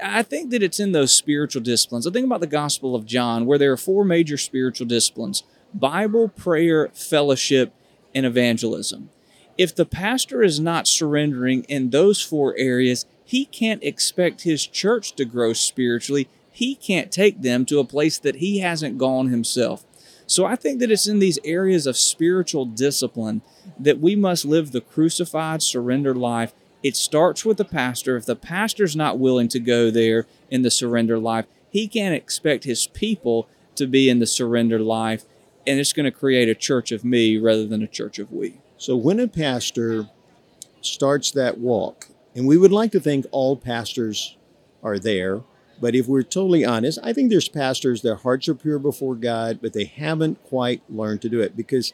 I 0.01 0.24
think 0.24 0.51
that 0.51 0.63
it's 0.63 0.79
in 0.79 0.91
those 0.91 1.13
spiritual 1.13 1.62
disciplines. 1.62 2.08
I 2.08 2.12
think 2.12 2.25
about 2.25 2.41
the 2.41 2.48
Gospel 2.48 2.96
of 2.96 3.06
John, 3.06 3.46
where 3.46 3.58
there 3.58 3.72
are 3.72 3.77
four 3.77 4.03
major 4.03 4.38
spiritual 4.38 4.88
disciplines 4.88 5.44
Bible, 5.74 6.29
prayer, 6.29 6.89
fellowship, 6.94 7.74
and 8.15 8.25
evangelism. 8.25 9.10
If 9.58 9.75
the 9.75 9.86
pastor 9.86 10.44
is 10.44 10.60
not 10.60 10.88
surrendering 10.88 11.63
in 11.63 11.89
those 11.89 12.22
four 12.22 12.56
areas, 12.58 13.06
he 13.25 13.46
can't 13.46 13.84
expect 13.84 14.44
his 14.44 14.65
church 14.65 15.13
to 15.15 15.25
grow 15.25 15.53
spiritually 15.53 16.29
he 16.58 16.74
can't 16.74 17.12
take 17.12 17.44
them 17.44 17.65
to 17.67 17.77
a 17.77 17.86
place 17.86 18.17
that 18.17 18.38
he 18.38 18.62
hasn't 18.62 18.98
gone 18.98 19.27
himself. 19.27 19.86
So 20.25 20.44
I 20.44 20.56
think 20.56 20.79
that 20.79 20.89
it's 20.89 21.06
in 21.06 21.20
these 21.20 21.38
areas 21.46 21.86
of 21.86 21.96
spiritual 21.96 22.65
discipline 22.65 23.44
that 23.77 24.00
we 24.00 24.15
must 24.15 24.44
live 24.44 24.72
the 24.72 24.82
crucified, 24.82 25.62
surrendered 25.62 26.17
life. 26.17 26.56
It 26.84 26.96
starts 26.96 27.43
with 27.43 27.57
the 27.57 27.65
pastor. 27.65 28.17
If 28.17 28.25
the 28.25 28.36
pastor's 28.36 28.96
not 28.96 29.19
willing 29.19 29.48
to 29.50 29.60
go 29.60 29.89
there 29.89 30.25
in 30.50 30.62
the 30.62 30.72
surrender 30.72 31.17
life, 31.17 31.46
he 31.69 31.88
can't 31.88 32.15
expect 32.15 32.63
his 32.63 32.88
people 32.88 33.48
to 33.75 33.88
be 33.88 34.10
in 34.10 34.19
the 34.19 34.27
surrender 34.27 34.79
life. 34.79 35.25
And 35.65 35.79
it's 35.79 35.93
going 35.93 36.05
to 36.05 36.12
create 36.12 36.48
a 36.48 36.55
church 36.55 36.91
of 36.91 37.03
me 37.03 37.38
rather 37.38 37.65
than 37.65 37.84
a 37.84 37.88
church 37.88 38.19
of 38.19 38.31
we. 38.31 38.60
So 38.77 38.96
when 38.96 39.19
a 39.19 39.27
pastor 39.27 40.10
starts 40.81 41.31
that 41.31 41.57
walk, 41.57 42.07
and 42.36 42.48
we 42.48 42.57
would 42.57 42.72
like 42.72 42.91
to 42.91 43.00
think 43.00 43.25
all 43.31 43.57
pastors 43.57 44.38
are 44.84 45.00
there, 45.00 45.41
but 45.81 45.96
if 45.96 46.07
we're 46.07 46.24
totally 46.24 46.63
honest, 46.63 47.00
I 47.03 47.13
think 47.13 47.29
there's 47.29 47.50
pastors, 47.50 48.01
their 48.01 48.15
hearts 48.15 48.48
are 48.48 48.55
pure 48.55 48.79
before 48.79 49.15
God, 49.15 49.60
but 49.62 49.74
they 49.74 49.86
haven't 49.86 50.43
quite 50.43 50.81
learned 50.89 51.22
to 51.24 51.29
do 51.29 51.41
it 51.41 51.57
because 51.57 51.91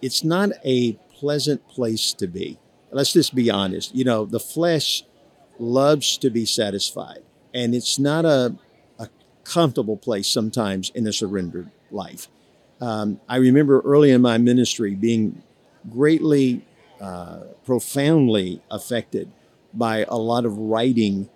it's 0.00 0.24
not 0.24 0.50
a 0.64 0.94
pleasant 1.12 1.66
place 1.68 2.12
to 2.14 2.26
be. 2.26 2.58
Let's 2.90 3.12
just 3.12 3.34
be 3.34 3.50
honest. 3.50 3.94
You 3.94 4.04
know, 4.04 4.24
the 4.24 4.40
flesh 4.40 5.04
loves 5.58 6.18
to 6.18 6.30
be 6.30 6.44
satisfied, 6.44 7.22
and 7.54 7.74
it's 7.74 7.98
not 7.98 8.24
a, 8.24 8.56
a 8.98 9.08
comfortable 9.44 9.96
place 9.96 10.28
sometimes 10.28 10.90
in 10.90 11.06
a 11.06 11.12
surrendered 11.12 11.70
life. 11.90 12.28
Um, 12.80 13.20
I 13.28 13.36
remember 13.36 13.80
early 13.80 14.10
in 14.10 14.20
my 14.20 14.38
ministry 14.38 14.94
being 14.94 15.42
greatly, 15.90 16.64
uh, 17.00 17.40
profoundly 17.64 18.60
affected 18.70 19.30
by 19.72 20.04
a 20.08 20.16
lot 20.16 20.44
of 20.44 20.56
writing 20.58 21.28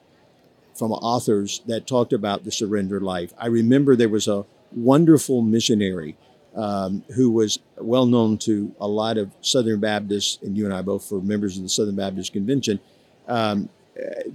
from 0.74 0.92
authors 0.92 1.60
that 1.66 1.86
talked 1.86 2.12
about 2.12 2.44
the 2.44 2.52
surrender 2.52 3.00
life. 3.00 3.32
I 3.38 3.46
remember 3.46 3.96
there 3.96 4.08
was 4.08 4.28
a 4.28 4.44
wonderful 4.72 5.42
missionary 5.42 6.16
um, 6.54 7.04
who 7.14 7.30
was 7.30 7.58
well 7.80 8.06
known 8.06 8.38
to 8.38 8.74
a 8.80 8.88
lot 8.88 9.18
of 9.18 9.32
Southern 9.40 9.80
Baptists, 9.80 10.38
and 10.42 10.56
you 10.56 10.64
and 10.64 10.74
I 10.74 10.82
both 10.82 11.10
were 11.10 11.20
members 11.20 11.56
of 11.56 11.62
the 11.62 11.68
Southern 11.68 11.96
Baptist 11.96 12.32
Convention, 12.32 12.80
um, 13.28 13.68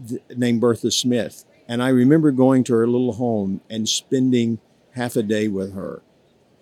th- 0.07 0.21
named 0.35 0.61
Bertha 0.61 0.91
Smith. 0.91 1.45
And 1.67 1.81
I 1.81 1.89
remember 1.89 2.31
going 2.31 2.63
to 2.65 2.73
her 2.73 2.87
little 2.87 3.13
home 3.13 3.61
and 3.69 3.89
spending 3.89 4.59
half 4.91 5.15
a 5.15 5.23
day 5.23 5.47
with 5.47 5.73
her. 5.73 6.01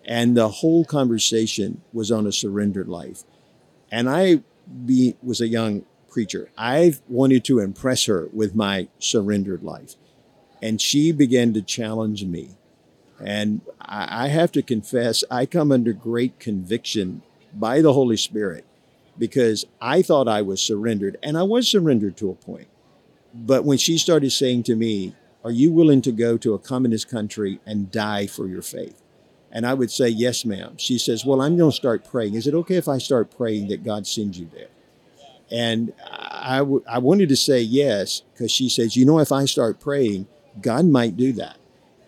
And 0.04 0.36
the 0.36 0.48
whole 0.48 0.84
conversation 0.84 1.82
was 1.92 2.10
on 2.10 2.26
a 2.26 2.32
surrendered 2.32 2.88
life. 2.88 3.24
And 3.90 4.08
I 4.08 4.42
be, 4.84 5.16
was 5.22 5.40
a 5.40 5.48
young 5.48 5.84
preacher. 6.10 6.50
I 6.56 6.94
wanted 7.08 7.44
to 7.44 7.58
impress 7.58 8.04
her 8.06 8.28
with 8.32 8.54
my 8.54 8.88
surrendered 8.98 9.62
life. 9.62 9.94
And 10.62 10.80
she 10.80 11.12
began 11.12 11.52
to 11.54 11.62
challenge 11.62 12.24
me. 12.24 12.50
And 13.24 13.62
I 13.80 14.28
have 14.28 14.52
to 14.52 14.62
confess, 14.62 15.24
I 15.30 15.46
come 15.46 15.72
under 15.72 15.94
great 15.94 16.38
conviction 16.38 17.22
by 17.54 17.80
the 17.80 17.94
Holy 17.94 18.18
Spirit 18.18 18.66
because 19.18 19.64
I 19.80 20.02
thought 20.02 20.28
I 20.28 20.42
was 20.42 20.60
surrendered, 20.60 21.16
and 21.22 21.38
I 21.38 21.42
was 21.44 21.68
surrendered 21.68 22.16
to 22.18 22.30
a 22.30 22.34
point. 22.34 22.68
But 23.32 23.64
when 23.64 23.78
she 23.78 23.96
started 23.96 24.30
saying 24.30 24.64
to 24.64 24.76
me, 24.76 25.14
Are 25.42 25.50
you 25.50 25.72
willing 25.72 26.02
to 26.02 26.12
go 26.12 26.36
to 26.36 26.54
a 26.54 26.58
communist 26.58 27.08
country 27.08 27.60
and 27.64 27.90
die 27.90 28.26
for 28.26 28.46
your 28.46 28.62
faith? 28.62 29.00
And 29.50 29.66
I 29.66 29.72
would 29.72 29.90
say, 29.90 30.08
Yes, 30.08 30.44
ma'am. 30.44 30.74
She 30.76 30.98
says, 30.98 31.24
Well, 31.24 31.40
I'm 31.40 31.56
going 31.56 31.70
to 31.70 31.76
start 31.76 32.04
praying. 32.04 32.34
Is 32.34 32.46
it 32.46 32.54
okay 32.54 32.76
if 32.76 32.88
I 32.88 32.98
start 32.98 33.34
praying 33.34 33.68
that 33.68 33.84
God 33.84 34.06
sends 34.06 34.38
you 34.38 34.50
there? 34.52 34.68
And 35.50 35.92
I, 36.10 36.58
w- 36.58 36.84
I 36.88 36.98
wanted 36.98 37.28
to 37.28 37.36
say 37.36 37.60
yes 37.60 38.22
because 38.32 38.50
she 38.50 38.68
says, 38.68 38.96
you 38.96 39.04
know, 39.04 39.18
if 39.18 39.30
I 39.30 39.44
start 39.44 39.78
praying, 39.78 40.26
God 40.60 40.86
might 40.86 41.16
do 41.16 41.32
that. 41.34 41.58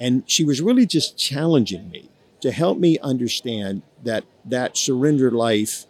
And 0.00 0.22
she 0.26 0.44
was 0.44 0.60
really 0.60 0.86
just 0.86 1.16
challenging 1.16 1.90
me 1.90 2.10
to 2.40 2.50
help 2.50 2.78
me 2.78 2.98
understand 2.98 3.82
that 4.02 4.24
that 4.44 4.76
surrendered 4.76 5.32
life 5.32 5.86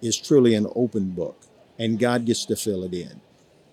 is 0.00 0.16
truly 0.18 0.54
an 0.54 0.66
open 0.74 1.10
book 1.10 1.36
and 1.78 1.98
God 1.98 2.24
gets 2.24 2.44
to 2.46 2.56
fill 2.56 2.84
it 2.84 2.94
in. 2.94 3.20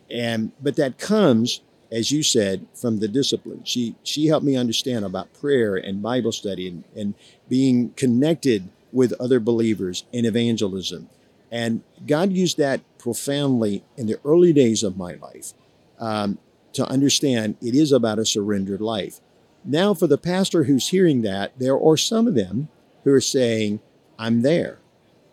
And 0.09 0.51
but 0.61 0.75
that 0.77 0.97
comes, 0.97 1.61
as 1.91 2.11
you 2.11 2.23
said, 2.23 2.65
from 2.73 2.99
the 2.99 3.07
discipline. 3.07 3.61
She 3.63 3.95
she 4.03 4.27
helped 4.27 4.45
me 4.45 4.55
understand 4.55 5.05
about 5.05 5.33
prayer 5.33 5.75
and 5.75 6.01
Bible 6.01 6.31
study 6.31 6.67
and, 6.67 6.83
and 6.95 7.13
being 7.47 7.91
connected 7.91 8.69
with 8.91 9.13
other 9.19 9.39
believers 9.39 10.05
in 10.11 10.25
evangelism 10.25 11.09
and 11.51 11.81
God 12.05 12.31
used 12.31 12.57
that 12.57 12.81
profoundly 12.97 13.83
in 13.97 14.07
the 14.07 14.19
early 14.23 14.53
days 14.53 14.83
of 14.83 14.97
my 14.97 15.13
life 15.15 15.53
um, 15.99 16.37
to 16.73 16.85
understand 16.87 17.57
it 17.61 17.75
is 17.75 17.91
about 17.91 18.19
a 18.19 18.25
surrendered 18.25 18.81
life. 18.81 19.19
Now, 19.65 19.93
for 19.93 20.07
the 20.07 20.17
pastor 20.17 20.63
who's 20.63 20.89
hearing 20.89 21.21
that, 21.23 21.57
there 21.57 21.79
are 21.79 21.97
some 21.97 22.27
of 22.27 22.35
them 22.35 22.69
who 23.03 23.13
are 23.13 23.21
saying, 23.21 23.79
I'm 24.17 24.41
there. 24.41 24.79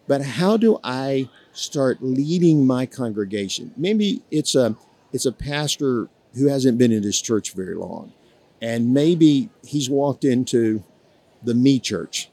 But 0.08 0.22
how 0.22 0.56
do 0.56 0.78
I 0.84 1.28
start 1.52 1.98
leading 2.00 2.66
my 2.66 2.86
congregation? 2.86 3.72
Maybe 3.76 4.22
it's 4.30 4.54
a 4.54 4.76
it's 5.12 5.26
a 5.26 5.32
pastor 5.32 6.08
who 6.34 6.48
hasn't 6.48 6.78
been 6.78 6.92
in 6.92 7.02
his 7.02 7.20
church 7.20 7.52
very 7.52 7.74
long. 7.74 8.12
And 8.60 8.92
maybe 8.92 9.48
he's 9.64 9.88
walked 9.88 10.24
into 10.24 10.82
the 11.42 11.54
me 11.54 11.78
church 11.80 12.28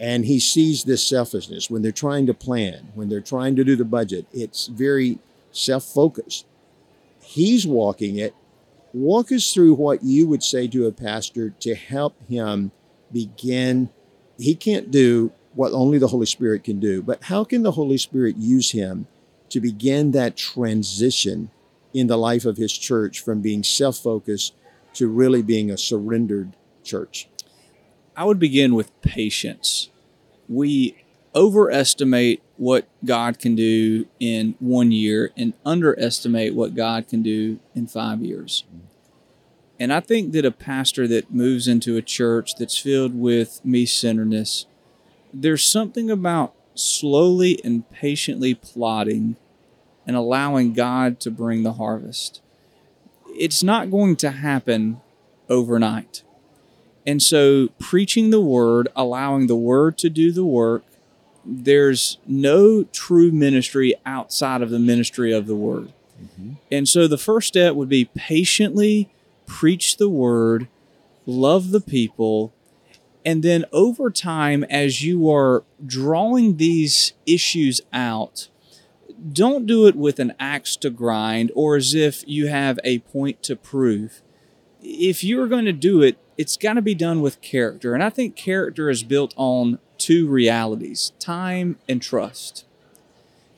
and 0.00 0.24
he 0.24 0.38
sees 0.38 0.84
this 0.84 1.06
selfishness 1.06 1.70
when 1.70 1.82
they're 1.82 1.92
trying 1.92 2.26
to 2.26 2.34
plan, 2.34 2.88
when 2.94 3.08
they're 3.08 3.20
trying 3.20 3.56
to 3.56 3.64
do 3.64 3.74
the 3.74 3.84
budget. 3.84 4.26
It's 4.32 4.66
very 4.66 5.18
self 5.50 5.84
focused. 5.84 6.46
He's 7.20 7.66
walking 7.66 8.16
it. 8.16 8.34
Walk 8.98 9.30
us 9.30 9.54
through 9.54 9.74
what 9.74 10.02
you 10.02 10.26
would 10.26 10.42
say 10.42 10.66
to 10.66 10.86
a 10.86 10.92
pastor 10.92 11.50
to 11.60 11.76
help 11.76 12.16
him 12.28 12.72
begin. 13.12 13.90
He 14.38 14.56
can't 14.56 14.90
do 14.90 15.30
what 15.54 15.70
only 15.72 15.98
the 15.98 16.08
Holy 16.08 16.26
Spirit 16.26 16.64
can 16.64 16.80
do, 16.80 17.00
but 17.00 17.22
how 17.22 17.44
can 17.44 17.62
the 17.62 17.70
Holy 17.70 17.96
Spirit 17.96 18.36
use 18.38 18.72
him 18.72 19.06
to 19.50 19.60
begin 19.60 20.10
that 20.10 20.36
transition 20.36 21.52
in 21.94 22.08
the 22.08 22.16
life 22.16 22.44
of 22.44 22.56
his 22.56 22.76
church 22.76 23.20
from 23.20 23.40
being 23.40 23.62
self 23.62 23.98
focused 23.98 24.54
to 24.94 25.06
really 25.06 25.42
being 25.42 25.70
a 25.70 25.78
surrendered 25.78 26.56
church? 26.82 27.28
I 28.16 28.24
would 28.24 28.40
begin 28.40 28.74
with 28.74 29.00
patience. 29.00 29.90
We 30.48 30.96
overestimate 31.36 32.42
what 32.56 32.88
God 33.04 33.38
can 33.38 33.54
do 33.54 34.06
in 34.18 34.56
one 34.58 34.90
year 34.90 35.30
and 35.36 35.54
underestimate 35.64 36.56
what 36.56 36.74
God 36.74 37.06
can 37.06 37.22
do 37.22 37.60
in 37.76 37.86
five 37.86 38.22
years. 38.24 38.64
Mm-hmm. 38.66 38.87
And 39.80 39.92
I 39.92 40.00
think 40.00 40.32
that 40.32 40.44
a 40.44 40.50
pastor 40.50 41.06
that 41.08 41.32
moves 41.32 41.68
into 41.68 41.96
a 41.96 42.02
church 42.02 42.56
that's 42.56 42.78
filled 42.78 43.14
with 43.14 43.64
me 43.64 43.86
centeredness, 43.86 44.66
there's 45.32 45.64
something 45.64 46.10
about 46.10 46.54
slowly 46.74 47.60
and 47.64 47.88
patiently 47.90 48.54
plotting 48.54 49.36
and 50.06 50.16
allowing 50.16 50.72
God 50.72 51.20
to 51.20 51.30
bring 51.30 51.62
the 51.62 51.74
harvest. 51.74 52.40
It's 53.28 53.62
not 53.62 53.90
going 53.90 54.16
to 54.16 54.30
happen 54.30 55.00
overnight. 55.48 56.22
And 57.06 57.22
so, 57.22 57.68
preaching 57.78 58.30
the 58.30 58.40
word, 58.40 58.88
allowing 58.96 59.46
the 59.46 59.56
word 59.56 59.96
to 59.98 60.10
do 60.10 60.32
the 60.32 60.44
work, 60.44 60.84
there's 61.44 62.18
no 62.26 62.84
true 62.84 63.30
ministry 63.32 63.94
outside 64.04 64.60
of 64.60 64.70
the 64.70 64.78
ministry 64.78 65.32
of 65.32 65.46
the 65.46 65.56
word. 65.56 65.92
Mm-hmm. 66.22 66.54
And 66.70 66.88
so, 66.88 67.06
the 67.06 67.16
first 67.16 67.48
step 67.48 67.74
would 67.74 67.88
be 67.88 68.06
patiently 68.06 69.10
preach 69.48 69.96
the 69.96 70.08
word, 70.08 70.68
love 71.26 71.72
the 71.72 71.80
people, 71.80 72.54
and 73.24 73.42
then 73.42 73.64
over 73.72 74.10
time, 74.10 74.62
as 74.64 75.02
you 75.02 75.28
are 75.28 75.64
drawing 75.84 76.56
these 76.56 77.14
issues 77.26 77.80
out, 77.92 78.48
don't 79.32 79.66
do 79.66 79.88
it 79.88 79.96
with 79.96 80.20
an 80.20 80.32
axe 80.38 80.76
to 80.76 80.90
grind 80.90 81.50
or 81.56 81.74
as 81.74 81.92
if 81.94 82.22
you 82.28 82.46
have 82.46 82.78
a 82.84 83.00
point 83.00 83.42
to 83.42 83.56
prove 83.56 84.22
if 84.80 85.24
you're 85.24 85.48
going 85.48 85.64
to 85.64 85.72
do 85.72 86.02
it, 86.02 86.18
it's 86.36 86.56
got 86.56 86.74
to 86.74 86.82
be 86.82 86.94
done 86.94 87.20
with 87.20 87.40
character. 87.40 87.94
And 87.94 88.02
I 88.02 88.10
think 88.10 88.36
character 88.36 88.88
is 88.90 89.02
built 89.02 89.34
on 89.36 89.78
two 89.96 90.28
realities 90.28 91.12
time 91.18 91.76
and 91.88 92.00
trust. 92.00 92.64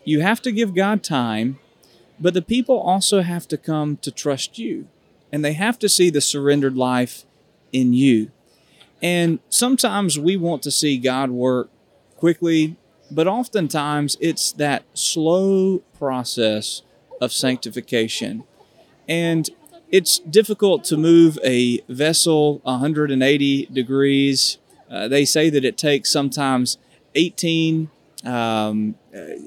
You 0.04 0.20
have 0.20 0.40
to 0.42 0.52
give 0.52 0.74
God 0.74 1.02
time, 1.02 1.58
but 2.18 2.34
the 2.34 2.42
people 2.42 2.78
also 2.78 3.20
have 3.20 3.46
to 3.48 3.58
come 3.58 3.98
to 3.98 4.10
trust 4.10 4.58
you. 4.58 4.88
And 5.32 5.44
they 5.44 5.52
have 5.52 5.78
to 5.80 5.88
see 5.88 6.10
the 6.10 6.20
surrendered 6.20 6.76
life 6.76 7.24
in 7.72 7.92
you. 7.92 8.30
And 9.02 9.38
sometimes 9.48 10.18
we 10.18 10.36
want 10.36 10.62
to 10.64 10.70
see 10.70 10.98
God 10.98 11.30
work 11.30 11.70
quickly, 12.16 12.76
but 13.10 13.26
oftentimes 13.26 14.16
it's 14.20 14.52
that 14.52 14.84
slow 14.94 15.78
process 15.98 16.82
of 17.20 17.32
sanctification. 17.32 18.44
And 19.08 19.48
it's 19.90 20.18
difficult 20.18 20.84
to 20.84 20.96
move 20.96 21.38
a 21.42 21.80
vessel 21.88 22.60
180 22.62 23.66
degrees. 23.66 24.58
Uh, 24.90 25.08
they 25.08 25.24
say 25.24 25.50
that 25.50 25.64
it 25.64 25.76
takes 25.76 26.12
sometimes 26.12 26.78
18 27.14 27.90
um, 28.24 28.96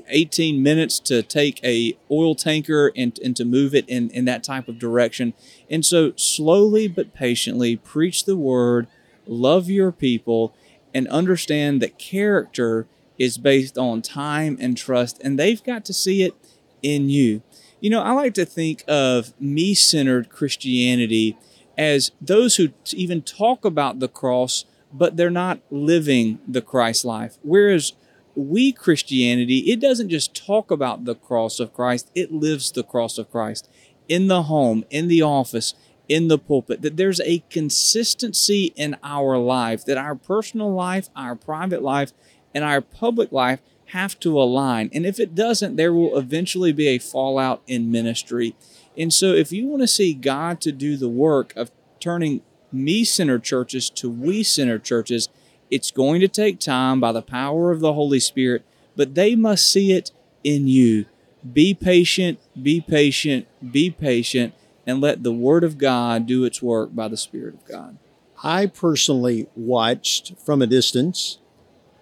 18 0.08 0.62
minutes 0.64 1.00
to 1.00 1.22
take 1.22 1.64
a 1.64 1.98
oil 2.10 2.36
tanker 2.36 2.92
and, 2.96 3.18
and 3.20 3.36
to 3.36 3.46
move 3.46 3.76
it 3.76 3.88
in, 3.88 4.10
in 4.10 4.26
that 4.26 4.44
type 4.44 4.68
of 4.68 4.80
direction. 4.80 5.34
And 5.70 5.86
so 5.86 6.14
slowly 6.16 6.88
but 6.88 7.14
patiently 7.14 7.76
preach 7.78 8.26
the 8.26 8.38
word, 8.38 8.88
love 9.28 9.70
your 9.70 9.92
people, 9.92 10.56
and 10.94 11.08
understand 11.08 11.82
that 11.82 11.98
character 11.98 12.88
is 13.18 13.38
based 13.38 13.78
on 13.78 14.02
time 14.02 14.58
and 14.60 14.76
trust, 14.76 15.22
and 15.24 15.38
they've 15.38 15.64
got 15.64 15.86
to 15.86 15.94
see 15.94 16.24
it 16.24 16.34
in 16.82 17.10
you. 17.10 17.42
You 17.80 17.90
know, 17.90 18.02
I 18.02 18.12
like 18.12 18.34
to 18.36 18.46
think 18.46 18.84
of 18.88 19.34
me 19.40 19.74
centered 19.74 20.30
Christianity 20.30 21.38
as 21.78 22.12
those 22.22 22.56
who 22.56 22.70
even 22.92 23.22
talk 23.22 23.66
about 23.66 24.00
the 24.00 24.08
cross, 24.08 24.66
but 24.92 25.18
they're 25.18 25.30
not 25.30 25.60
living 25.70 26.40
the 26.48 26.62
Christ 26.62 27.04
life. 27.04 27.38
Whereas 27.42 27.94
we 28.36 28.72
Christianity, 28.72 29.60
it 29.72 29.80
doesn't 29.80 30.10
just 30.10 30.36
talk 30.36 30.72
about 30.72 31.06
the 31.06 31.15
cross 31.15 31.60
of 31.60 31.74
Christ, 31.74 32.10
it 32.15 32.32
lives 32.32 32.72
the 32.72 32.84
cross 32.84 33.17
of 33.17 33.32
Christ 33.32 33.69
in 34.08 34.28
the 34.28 34.43
home, 34.43 34.84
in 34.89 35.08
the 35.08 35.22
office, 35.22 35.74
in 36.10 36.28
the 36.28 36.38
pulpit. 36.38 36.82
That 36.82 36.98
there's 36.98 37.22
a 37.22 37.43
consistency 37.50 38.74
in 38.76 38.98
our 39.04 39.38
life, 39.38 39.86
that 39.86 39.98
our 39.98 40.15
personal 40.15 40.74
life, 40.74 41.10
our 41.15 41.36
private 41.36 41.82
life, 41.82 42.12
and 42.54 42.63
our 42.63 42.82
public 42.82 43.32
life 43.32 43.62
have 43.88 44.19
to 44.19 44.41
align. 44.41 44.89
And 44.93 45.06
if 45.06 45.19
it 45.19 45.36
doesn't, 45.36 45.76
there 45.76 45.93
will 45.93 46.17
eventually 46.17 46.72
be 46.72 46.88
a 46.88 46.98
fallout 46.98 47.62
in 47.67 47.91
ministry. 47.91 48.56
And 48.98 49.13
so, 49.13 49.28
if 49.34 49.52
you 49.52 49.67
want 49.67 49.82
to 49.82 49.88
see 49.88 50.13
God 50.13 50.62
to 50.62 50.72
do 50.72 50.98
the 50.98 51.10
work 51.10 51.54
of 51.56 51.72
turning 52.00 52.41
me 52.72 53.04
centered 53.04 53.43
churches 53.43 53.89
to 53.91 54.10
we 54.10 54.43
centered 54.43 54.84
churches, 54.84 55.30
it's 55.74 55.90
going 55.90 56.22
to 56.22 56.28
take 56.28 56.60
time 56.60 57.00
by 57.00 57.12
the 57.12 57.24
power 57.24 57.72
of 57.72 57.80
the 57.80 57.94
Holy 57.94 58.20
Spirit, 58.20 58.64
but 58.96 59.16
they 59.16 59.36
must 59.36 59.68
see 59.68 59.92
it 59.92 60.12
in 60.44 60.68
you. 60.68 61.06
Be 61.52 61.74
patient, 61.74 62.38
be 62.62 62.80
patient, 62.80 63.48
be 63.72 63.90
patient, 63.90 64.54
and 64.86 65.02
let 65.02 65.24
the 65.24 65.34
Word 65.34 65.64
of 65.64 65.80
God 65.80 66.28
do 66.28 66.44
its 66.44 66.62
work 66.62 66.94
by 66.94 67.08
the 67.08 67.18
Spirit 67.18 67.56
of 67.56 67.66
God. 67.66 67.98
I 68.44 68.68
personally 68.68 69.48
watched 69.56 70.34
from 70.38 70.62
a 70.62 70.68
distance 70.68 71.40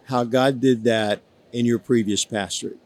how 0.07 0.25
God 0.25 0.59
did 0.59 0.83
that 0.83 1.21
in 1.53 1.65
your 1.65 1.79
previous 1.79 2.25
pastorate. 2.25 2.79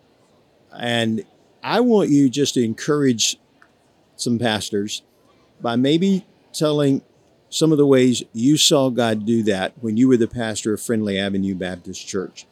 And 0.71 1.25
I 1.63 1.79
want 1.79 2.11
you 2.11 2.29
just 2.29 2.53
to 2.53 2.63
encourage 2.63 3.37
some 4.17 4.37
pastors 4.37 5.01
by 5.59 5.77
maybe 5.77 6.27
telling 6.53 7.01
some 7.55 7.71
of 7.71 7.77
the 7.77 7.85
ways 7.85 8.21
you 8.33 8.57
saw 8.57 8.89
God 8.89 9.25
do 9.25 9.41
that 9.43 9.75
when 9.79 9.95
you 9.95 10.09
were 10.09 10.17
the 10.17 10.27
pastor 10.27 10.73
of 10.73 10.81
Friendly 10.81 11.17
Avenue 11.17 11.55
Baptist 11.55 12.05
Church. 12.05 12.45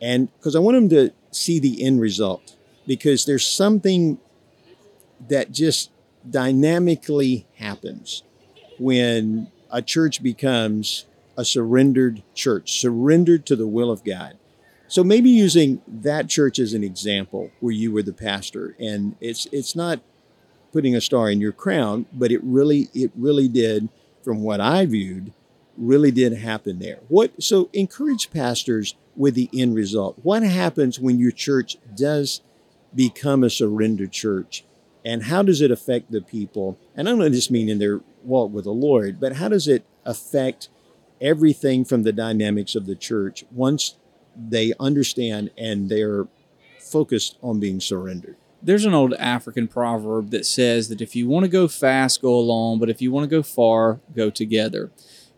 And 0.00 0.34
because 0.34 0.56
I 0.56 0.60
want 0.60 0.76
them 0.76 0.88
to 0.88 1.12
see 1.30 1.58
the 1.60 1.84
end 1.84 2.00
result, 2.00 2.56
because 2.86 3.26
there's 3.26 3.46
something 3.46 4.18
that 5.28 5.52
just 5.52 5.90
dynamically 6.28 7.46
happens 7.56 8.22
when 8.78 9.48
a 9.70 9.82
church 9.82 10.22
becomes 10.22 11.04
a 11.36 11.44
surrendered 11.44 12.22
church, 12.32 12.80
surrendered 12.80 13.44
to 13.44 13.56
the 13.56 13.66
will 13.66 13.90
of 13.90 14.02
God. 14.04 14.38
So 14.88 15.04
maybe 15.04 15.28
using 15.28 15.82
that 15.86 16.30
church 16.30 16.58
as 16.58 16.72
an 16.72 16.82
example 16.82 17.50
where 17.60 17.74
you 17.74 17.92
were 17.92 18.02
the 18.02 18.14
pastor 18.14 18.74
and 18.80 19.16
it's 19.20 19.44
it's 19.52 19.76
not 19.76 20.00
putting 20.72 20.96
a 20.96 21.00
star 21.02 21.30
in 21.30 21.42
your 21.42 21.52
crown, 21.52 22.06
but 22.10 22.32
it 22.32 22.40
really 22.42 22.88
it 22.94 23.12
really 23.14 23.46
did 23.46 23.90
from 24.22 24.42
what 24.42 24.60
I 24.60 24.86
viewed 24.86 25.32
really 25.76 26.10
did 26.10 26.34
happen 26.34 26.78
there. 26.78 26.98
What 27.08 27.42
so 27.42 27.70
encourage 27.72 28.30
pastors 28.30 28.94
with 29.16 29.34
the 29.34 29.50
end 29.54 29.74
result. 29.74 30.18
What 30.22 30.42
happens 30.42 31.00
when 31.00 31.18
your 31.18 31.30
church 31.30 31.76
does 31.94 32.42
become 32.94 33.44
a 33.44 33.50
surrendered 33.50 34.12
church? 34.12 34.64
And 35.04 35.24
how 35.24 35.42
does 35.42 35.60
it 35.60 35.70
affect 35.70 36.10
the 36.10 36.20
people? 36.20 36.78
And 36.94 37.08
I 37.08 37.16
don't 37.16 37.32
just 37.32 37.50
mean 37.50 37.68
in 37.68 37.78
their 37.78 38.00
walk 38.22 38.52
with 38.52 38.64
the 38.64 38.72
Lord, 38.72 39.18
but 39.18 39.36
how 39.36 39.48
does 39.48 39.66
it 39.66 39.84
affect 40.04 40.68
everything 41.20 41.84
from 41.84 42.02
the 42.02 42.12
dynamics 42.12 42.74
of 42.74 42.86
the 42.86 42.96
church 42.96 43.44
once 43.50 43.96
they 44.36 44.72
understand 44.80 45.50
and 45.56 45.88
they're 45.88 46.26
focused 46.78 47.36
on 47.42 47.60
being 47.60 47.80
surrendered. 47.80 48.36
There's 48.62 48.84
an 48.84 48.94
old 48.94 49.14
African 49.14 49.68
proverb 49.68 50.30
that 50.30 50.44
says 50.44 50.88
that 50.88 51.00
if 51.00 51.16
you 51.16 51.28
want 51.28 51.44
to 51.44 51.48
go 51.48 51.66
fast, 51.66 52.20
go 52.20 52.34
alone, 52.34 52.78
but 52.78 52.90
if 52.90 53.00
you 53.00 53.10
want 53.10 53.24
to 53.24 53.36
go 53.36 53.42
far, 53.42 54.00
go 54.14 54.28
together. 54.28 54.90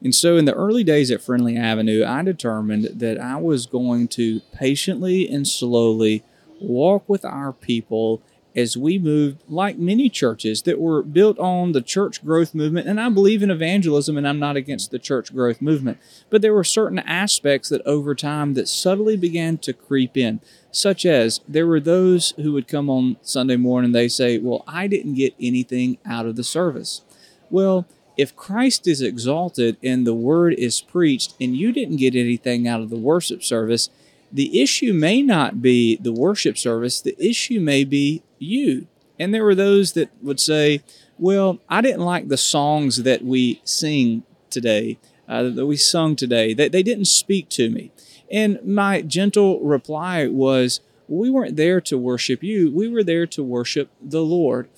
And 0.03 0.15
so, 0.15 0.37
in 0.37 0.47
the 0.47 0.55
early 0.55 0.83
days 0.83 1.13
at 1.13 1.23
Friendly 1.23 1.57
Avenue, 1.57 2.05
I 2.05 2.23
determined 2.23 2.99
that 2.99 3.21
I 3.21 3.37
was 3.37 3.67
going 3.67 4.09
to 4.09 4.41
patiently 4.53 5.29
and 5.29 5.47
slowly 5.47 6.25
walk 6.61 7.09
with 7.09 7.25
our 7.25 7.53
people 7.53 8.21
as 8.55 8.77
we 8.77 8.99
moved, 8.99 9.43
like 9.49 9.79
many 9.79 10.09
churches 10.09 10.63
that 10.63 10.79
were 10.79 11.03
built 11.03 11.39
on 11.39 11.73
the 11.73 11.83
church 11.83 12.25
growth 12.25 12.55
movement. 12.55 12.87
And 12.87 13.01
I 13.01 13.09
believe 13.09 13.43
in 13.43 13.51
evangelism 13.51 14.17
and 14.17 14.27
I'm 14.27 14.39
not 14.39 14.57
against 14.57 14.91
the 14.91 14.99
church 14.99 15.35
growth 15.35 15.63
movement. 15.63 15.99
But 16.31 16.43
there 16.43 16.55
were 16.55 16.65
certain 16.65 16.99
aspects 16.99 17.69
that 17.71 17.83
over 17.87 18.15
time 18.15 18.55
that 18.55 18.69
subtly 18.69 19.17
began 19.17 19.59
to 19.59 19.73
creep 19.73 20.17
in, 20.17 20.41
such 20.71 21.05
as 21.05 21.41
there 21.49 21.67
were 21.67 21.81
those 21.81 22.33
who 22.37 22.53
would 22.53 22.69
come 22.69 22.89
on 22.89 23.17
Sunday 23.23 23.57
morning, 23.57 23.87
and 23.87 23.95
they 23.95 24.09
say, 24.09 24.39
Well, 24.39 24.65
I 24.67 24.87
didn't 24.87 25.15
get 25.15 25.35
anything 25.41 25.99
out 26.05 26.27
of 26.27 26.37
the 26.37 26.45
service. 26.45 27.03
Well, 27.51 27.87
if 28.17 28.37
Christ 28.37 28.87
is 28.87 29.01
exalted 29.01 29.77
and 29.83 30.07
the 30.07 30.15
word 30.15 30.55
is 30.55 30.81
preached 30.81 31.35
and 31.41 31.57
you 31.57 31.73
didn't 31.73 31.97
get 31.97 32.15
anything 32.15 32.69
out 32.69 32.81
of 32.81 32.91
the 32.91 32.97
worship 32.97 33.43
service, 33.43 33.89
the 34.33 34.63
issue 34.63 34.93
may 34.93 35.23
not 35.23 35.61
be 35.61 35.97
the 35.97 36.13
worship 36.13 36.57
service, 36.57 37.01
the 37.01 37.17
issue 37.23 37.61
may 37.61 37.85
be 37.85 38.23
you. 38.39 38.87
And 39.19 39.33
there 39.33 39.45
were 39.45 39.55
those 39.55 39.93
that 39.93 40.11
would 40.23 40.41
say, 40.41 40.83
Well, 41.19 41.59
I 41.69 41.81
didn't 41.81 42.01
like 42.01 42.29
the 42.29 42.37
songs 42.37 43.03
that 43.03 43.23
we 43.23 43.61
sing 43.65 44.23
today, 44.51 44.99
uh, 45.29 45.45
that 45.51 45.67
we 45.67 45.77
sung 45.77 46.17
today. 46.17 46.55
They, 46.55 46.69
they 46.69 46.83
didn't 46.83 47.05
speak 47.07 47.49
to 47.51 47.71
me. 47.71 47.93
And 48.31 48.59
my 48.65 49.03
gentle 49.03 49.61
reply 49.61 50.27
was, 50.27 50.81
We 51.09 51.29
weren't 51.29 51.57
there 51.57 51.81
to 51.83 51.99
worship 51.99 52.43
you, 52.43 52.73
we 52.73 52.89
were 52.89 53.05
there 53.05 53.27
to 53.27 53.43
worship 53.43 53.91
the 54.01 54.23
Lord. 54.23 54.69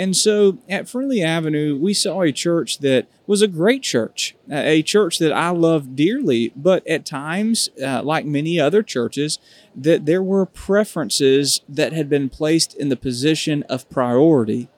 And 0.00 0.16
so 0.16 0.56
at 0.66 0.88
Friendly 0.88 1.22
Avenue, 1.22 1.76
we 1.78 1.92
saw 1.92 2.22
a 2.22 2.32
church 2.32 2.78
that 2.78 3.06
was 3.26 3.42
a 3.42 3.46
great 3.46 3.82
church, 3.82 4.34
a 4.50 4.82
church 4.82 5.18
that 5.18 5.30
I 5.30 5.50
loved 5.50 5.94
dearly, 5.94 6.54
but 6.56 6.86
at 6.86 7.04
times, 7.04 7.68
uh, 7.84 8.02
like 8.02 8.24
many 8.24 8.58
other 8.58 8.82
churches, 8.82 9.38
that 9.76 10.06
there 10.06 10.22
were 10.22 10.46
preferences 10.46 11.60
that 11.68 11.92
had 11.92 12.08
been 12.08 12.30
placed 12.30 12.74
in 12.74 12.88
the 12.88 12.96
position 12.96 13.62
of 13.64 13.90
priority. 13.90 14.70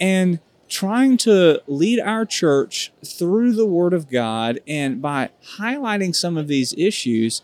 And 0.00 0.40
trying 0.70 1.18
to 1.18 1.62
lead 1.66 2.00
our 2.00 2.24
church 2.24 2.94
through 3.04 3.52
the 3.52 3.66
Word 3.66 3.92
of 3.92 4.10
God 4.10 4.60
and 4.66 5.02
by 5.02 5.28
highlighting 5.58 6.16
some 6.16 6.38
of 6.38 6.48
these 6.48 6.72
issues 6.78 7.42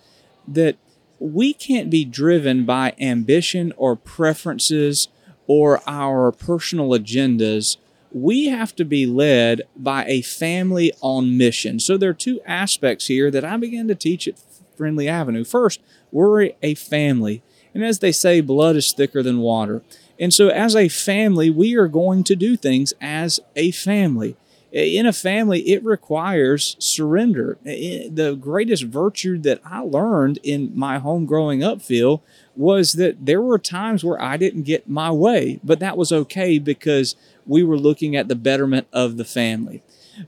that 0.48 0.76
we 1.18 1.52
can't 1.52 1.90
be 1.90 2.06
driven 2.06 2.64
by 2.64 2.94
ambition 2.98 3.70
or 3.76 3.96
preferences 3.96 5.08
or 5.46 5.80
our 5.86 6.32
personal 6.32 6.90
agendas, 6.90 7.76
we 8.12 8.46
have 8.46 8.76
to 8.76 8.84
be 8.84 9.06
led 9.06 9.62
by 9.76 10.04
a 10.06 10.22
family 10.22 10.92
on 11.00 11.36
mission. 11.36 11.80
So 11.80 11.96
there 11.96 12.10
are 12.10 12.14
two 12.14 12.40
aspects 12.46 13.06
here 13.06 13.30
that 13.30 13.44
I 13.44 13.56
began 13.56 13.88
to 13.88 13.94
teach 13.94 14.28
at 14.28 14.38
Friendly 14.76 15.08
Avenue. 15.08 15.44
First, 15.44 15.80
we're 16.10 16.50
a 16.62 16.74
family. 16.74 17.42
And 17.74 17.84
as 17.84 18.00
they 18.00 18.12
say, 18.12 18.40
blood 18.40 18.76
is 18.76 18.92
thicker 18.92 19.22
than 19.22 19.38
water. 19.38 19.82
And 20.18 20.32
so, 20.32 20.48
as 20.48 20.76
a 20.76 20.88
family, 20.88 21.50
we 21.50 21.74
are 21.74 21.88
going 21.88 22.22
to 22.24 22.36
do 22.36 22.56
things 22.56 22.92
as 23.00 23.40
a 23.56 23.70
family. 23.70 24.36
In 24.72 25.04
a 25.04 25.12
family, 25.12 25.60
it 25.68 25.84
requires 25.84 26.76
surrender. 26.78 27.58
The 27.62 28.38
greatest 28.40 28.84
virtue 28.84 29.36
that 29.40 29.60
I 29.66 29.80
learned 29.80 30.38
in 30.42 30.72
my 30.74 30.98
home 30.98 31.26
growing 31.26 31.62
up, 31.62 31.82
Phil, 31.82 32.22
was 32.56 32.94
that 32.94 33.26
there 33.26 33.42
were 33.42 33.58
times 33.58 34.02
where 34.02 34.20
I 34.20 34.38
didn't 34.38 34.62
get 34.62 34.88
my 34.88 35.10
way, 35.10 35.60
but 35.62 35.78
that 35.80 35.98
was 35.98 36.10
okay 36.10 36.58
because 36.58 37.16
we 37.46 37.62
were 37.62 37.76
looking 37.76 38.16
at 38.16 38.28
the 38.28 38.34
betterment 38.34 38.86
of 38.94 39.18
the 39.18 39.26
family. 39.26 39.82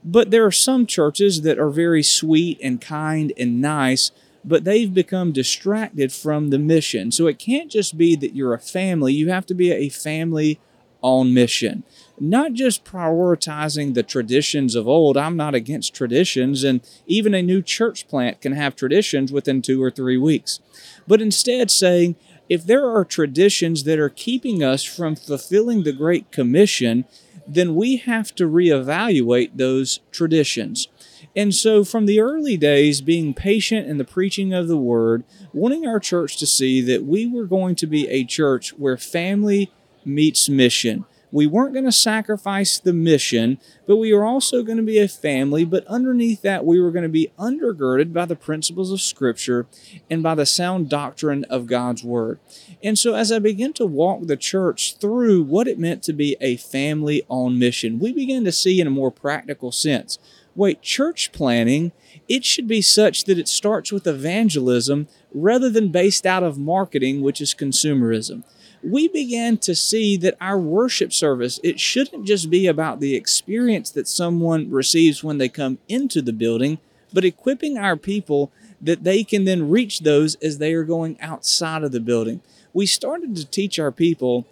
But 0.04 0.30
there 0.30 0.44
are 0.44 0.52
some 0.52 0.85
churches 0.87 1.40
that 1.42 1.59
are 1.59 1.70
very 1.70 2.02
sweet 2.02 2.59
and 2.62 2.83
kind 2.83 3.33
and 3.38 3.62
nice, 3.62 4.11
but 4.44 4.64
they've 4.64 4.92
become 4.92 5.33
distracted 5.33 6.12
from 6.12 6.50
the 6.50 6.59
mission. 6.59 7.12
So 7.12 7.26
it 7.28 7.38
can't 7.38 7.70
just 7.70 7.96
be 7.96 8.14
that 8.16 8.37
you're 8.37 8.52
a 8.52 8.59
family, 8.59 9.14
you 9.14 9.30
have 9.30 9.46
to 9.46 9.54
be 9.54 9.72
a 9.72 9.88
family 9.88 10.61
on 11.04 11.34
mission. 11.34 11.84
Not 12.18 12.54
just 12.54 12.84
prioritizing 12.84 13.92
the 13.92 14.02
traditions 14.02 14.74
of 14.74 14.88
old. 14.88 15.18
I'm 15.18 15.36
not 15.36 15.54
against 15.54 15.94
traditions, 15.94 16.64
and 16.64 16.80
even 17.06 17.34
a 17.34 17.42
new 17.42 17.60
church 17.60 18.08
plant 18.08 18.40
can 18.40 18.52
have 18.52 18.74
traditions 18.74 19.30
within 19.30 19.60
two 19.60 19.82
or 19.82 19.90
three 19.90 20.16
weeks. 20.16 20.60
But 21.06 21.20
instead, 21.20 21.70
saying, 21.70 22.16
if 22.48 22.64
there 22.64 22.88
are 22.88 23.04
traditions 23.04 23.84
that 23.84 23.98
are 23.98 24.08
keeping 24.08 24.62
us 24.62 24.82
from 24.82 25.14
fulfilling 25.14 25.82
the 25.82 25.92
Great 25.92 26.32
Commission, 26.32 27.04
then 27.46 27.74
we 27.74 27.98
have 27.98 28.34
to 28.36 28.48
reevaluate 28.48 29.50
those 29.56 30.00
traditions. 30.10 30.88
And 31.36 31.54
so, 31.54 31.84
from 31.84 32.06
the 32.06 32.20
early 32.20 32.56
days, 32.56 33.02
being 33.02 33.34
patient 33.34 33.88
in 33.88 33.98
the 33.98 34.04
preaching 34.04 34.54
of 34.54 34.68
the 34.68 34.78
word, 34.78 35.24
wanting 35.52 35.86
our 35.86 36.00
church 36.00 36.38
to 36.38 36.46
see 36.46 36.80
that 36.82 37.04
we 37.04 37.26
were 37.26 37.44
going 37.44 37.74
to 37.76 37.86
be 37.86 38.08
a 38.08 38.24
church 38.24 38.70
where 38.78 38.96
family 38.96 39.70
meets 40.04 40.48
mission. 40.48 41.04
We 41.34 41.48
weren't 41.48 41.72
going 41.72 41.84
to 41.84 41.90
sacrifice 41.90 42.78
the 42.78 42.92
mission, 42.92 43.58
but 43.88 43.96
we 43.96 44.14
were 44.14 44.24
also 44.24 44.62
going 44.62 44.76
to 44.76 44.84
be 44.84 45.00
a 45.00 45.08
family. 45.08 45.64
But 45.64 45.84
underneath 45.88 46.42
that, 46.42 46.64
we 46.64 46.78
were 46.78 46.92
going 46.92 47.02
to 47.02 47.08
be 47.08 47.32
undergirded 47.36 48.12
by 48.12 48.26
the 48.26 48.36
principles 48.36 48.92
of 48.92 49.00
Scripture 49.00 49.66
and 50.08 50.22
by 50.22 50.36
the 50.36 50.46
sound 50.46 50.88
doctrine 50.88 51.42
of 51.50 51.66
God's 51.66 52.04
Word. 52.04 52.38
And 52.84 52.96
so, 52.96 53.16
as 53.16 53.32
I 53.32 53.40
began 53.40 53.72
to 53.72 53.84
walk 53.84 54.28
the 54.28 54.36
church 54.36 54.96
through 54.98 55.42
what 55.42 55.66
it 55.66 55.76
meant 55.76 56.04
to 56.04 56.12
be 56.12 56.36
a 56.40 56.56
family 56.56 57.24
on 57.28 57.58
mission, 57.58 57.98
we 57.98 58.12
began 58.12 58.44
to 58.44 58.52
see 58.52 58.80
in 58.80 58.86
a 58.86 58.90
more 58.90 59.10
practical 59.10 59.72
sense 59.72 60.20
wait, 60.56 60.80
church 60.82 61.32
planning, 61.32 61.90
it 62.28 62.44
should 62.44 62.68
be 62.68 62.80
such 62.80 63.24
that 63.24 63.40
it 63.40 63.48
starts 63.48 63.90
with 63.90 64.06
evangelism 64.06 65.08
rather 65.34 65.68
than 65.68 65.88
based 65.88 66.24
out 66.24 66.44
of 66.44 66.56
marketing, 66.56 67.22
which 67.22 67.40
is 67.40 67.56
consumerism 67.56 68.44
we 68.84 69.08
began 69.08 69.56
to 69.56 69.74
see 69.74 70.16
that 70.16 70.36
our 70.40 70.58
worship 70.58 71.12
service 71.12 71.58
it 71.62 71.80
shouldn't 71.80 72.26
just 72.26 72.50
be 72.50 72.66
about 72.66 73.00
the 73.00 73.14
experience 73.14 73.90
that 73.90 74.06
someone 74.06 74.70
receives 74.70 75.24
when 75.24 75.38
they 75.38 75.48
come 75.48 75.78
into 75.88 76.20
the 76.20 76.32
building 76.32 76.78
but 77.14 77.24
equipping 77.24 77.78
our 77.78 77.96
people 77.96 78.50
that 78.84 79.04
they 79.04 79.24
can 79.24 79.44
then 79.44 79.70
reach 79.70 80.00
those 80.00 80.34
as 80.36 80.58
they 80.58 80.74
are 80.74 80.84
going 80.84 81.18
outside 81.20 81.82
of 81.82 81.92
the 81.92 82.00
building. 82.00 82.42
We 82.74 82.84
started 82.84 83.34
to 83.36 83.46
teach 83.46 83.78
our 83.78 83.92
people 83.92 84.46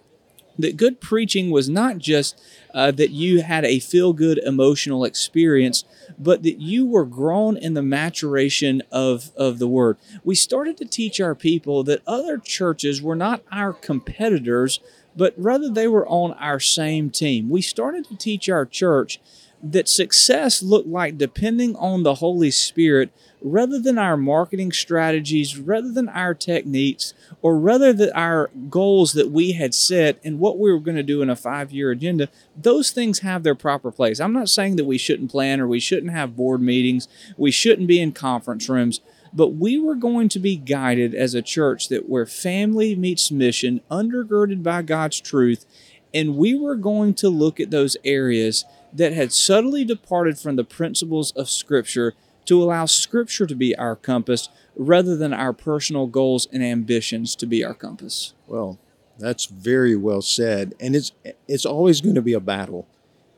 that 0.57 0.77
good 0.77 1.01
preaching 1.01 1.49
was 1.49 1.69
not 1.69 1.97
just 1.97 2.39
uh, 2.73 2.91
that 2.91 3.11
you 3.11 3.41
had 3.41 3.65
a 3.65 3.79
feel 3.79 4.13
good 4.13 4.37
emotional 4.39 5.03
experience, 5.03 5.83
but 6.17 6.43
that 6.43 6.59
you 6.59 6.85
were 6.85 7.05
grown 7.05 7.57
in 7.57 7.73
the 7.73 7.81
maturation 7.81 8.81
of, 8.91 9.31
of 9.35 9.59
the 9.59 9.67
word. 9.67 9.97
We 10.23 10.35
started 10.35 10.77
to 10.77 10.85
teach 10.85 11.19
our 11.19 11.35
people 11.35 11.83
that 11.83 12.01
other 12.07 12.37
churches 12.37 13.01
were 13.01 13.15
not 13.15 13.43
our 13.51 13.73
competitors, 13.73 14.79
but 15.15 15.33
rather 15.37 15.69
they 15.69 15.87
were 15.87 16.07
on 16.07 16.33
our 16.33 16.59
same 16.59 17.09
team. 17.09 17.49
We 17.49 17.61
started 17.61 18.05
to 18.05 18.15
teach 18.15 18.49
our 18.49 18.65
church 18.65 19.19
that 19.63 19.87
success 19.87 20.61
looked 20.61 20.89
like 20.89 21.17
depending 21.17 21.75
on 21.77 22.03
the 22.03 22.15
Holy 22.15 22.51
Spirit 22.51 23.11
rather 23.41 23.79
than 23.79 23.97
our 23.97 24.17
marketing 24.17 24.71
strategies, 24.71 25.57
rather 25.57 25.91
than 25.91 26.09
our 26.09 26.33
techniques, 26.33 27.13
or 27.41 27.57
rather 27.57 27.91
than 27.91 28.11
our 28.13 28.49
goals 28.69 29.13
that 29.13 29.31
we 29.31 29.53
had 29.53 29.73
set 29.73 30.19
and 30.23 30.39
what 30.39 30.57
we 30.59 30.71
were 30.71 30.79
going 30.79 30.97
to 30.97 31.03
do 31.03 31.21
in 31.21 31.29
a 31.29 31.35
five 31.35 31.71
year 31.71 31.91
agenda, 31.91 32.29
those 32.55 32.91
things 32.91 33.19
have 33.19 33.43
their 33.43 33.55
proper 33.55 33.91
place. 33.91 34.19
I'm 34.19 34.33
not 34.33 34.49
saying 34.49 34.75
that 34.77 34.85
we 34.85 34.97
shouldn't 34.97 35.31
plan 35.31 35.59
or 35.59 35.67
we 35.67 35.79
shouldn't 35.79 36.13
have 36.13 36.35
board 36.35 36.61
meetings, 36.61 37.07
we 37.37 37.51
shouldn't 37.51 37.87
be 37.87 38.01
in 38.01 38.11
conference 38.11 38.67
rooms. 38.67 39.01
But 39.35 39.55
we 39.55 39.79
were 39.79 39.95
going 39.95 40.29
to 40.29 40.39
be 40.39 40.55
guided 40.55 41.15
as 41.15 41.33
a 41.33 41.41
church 41.41 41.87
that 41.89 42.07
where 42.07 42.27
family 42.27 42.95
meets 42.95 43.31
mission, 43.31 43.81
undergirded 43.89 44.61
by 44.61 44.83
God's 44.83 45.19
truth, 45.19 45.65
and 46.13 46.37
we 46.37 46.53
were 46.53 46.75
going 46.75 47.15
to 47.15 47.29
look 47.29 47.59
at 47.59 47.71
those 47.71 47.97
areas 48.05 48.63
that 48.93 49.13
had 49.13 49.33
subtly 49.33 49.83
departed 49.83 50.37
from 50.37 50.55
the 50.55 50.63
principles 50.63 51.31
of 51.31 51.49
Scripture 51.49 52.13
to 52.45 52.61
allow 52.61 52.85
Scripture 52.85 53.45
to 53.45 53.55
be 53.55 53.75
our 53.75 53.95
compass 53.95 54.49
rather 54.75 55.15
than 55.15 55.33
our 55.33 55.53
personal 55.53 56.07
goals 56.07 56.47
and 56.51 56.63
ambitions 56.63 57.35
to 57.37 57.45
be 57.45 57.63
our 57.63 57.73
compass. 57.73 58.33
Well, 58.47 58.79
that's 59.17 59.45
very 59.45 59.95
well 59.95 60.21
said, 60.21 60.73
and 60.79 60.95
it's 60.95 61.11
it's 61.47 61.65
always 61.65 62.01
going 62.01 62.15
to 62.15 62.21
be 62.21 62.33
a 62.33 62.39
battle. 62.39 62.87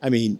I 0.02 0.10
mean, 0.10 0.40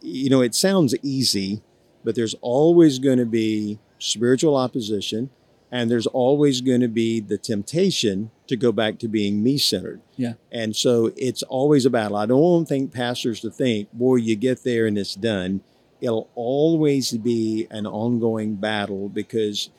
you 0.00 0.30
know, 0.30 0.40
it 0.40 0.54
sounds 0.54 0.94
easy, 1.02 1.62
but 2.02 2.14
there's 2.14 2.34
always 2.40 2.98
going 2.98 3.18
to 3.18 3.26
be 3.26 3.78
spiritual 3.98 4.56
opposition, 4.56 5.30
and 5.70 5.90
there's 5.90 6.06
always 6.06 6.60
going 6.60 6.80
to 6.80 6.88
be 6.88 7.20
the 7.20 7.38
temptation 7.38 8.30
to 8.46 8.56
go 8.56 8.70
back 8.72 8.98
to 8.98 9.08
being 9.08 9.42
me 9.42 9.58
centered. 9.58 10.00
Yeah. 10.16 10.34
And 10.52 10.76
so 10.76 11.12
it's 11.16 11.42
always 11.42 11.84
a 11.84 11.90
battle. 11.90 12.16
I 12.16 12.26
don't 12.26 12.66
think 12.66 12.92
pastors 12.92 13.40
to 13.40 13.50
think, 13.50 13.92
boy, 13.92 14.16
you 14.16 14.36
get 14.36 14.62
there 14.62 14.86
and 14.86 14.96
it's 14.96 15.14
done 15.14 15.62
it'll 16.04 16.28
always 16.34 17.12
be 17.12 17.66
an 17.70 17.86
ongoing 17.86 18.56
battle 18.56 19.08
because, 19.08 19.70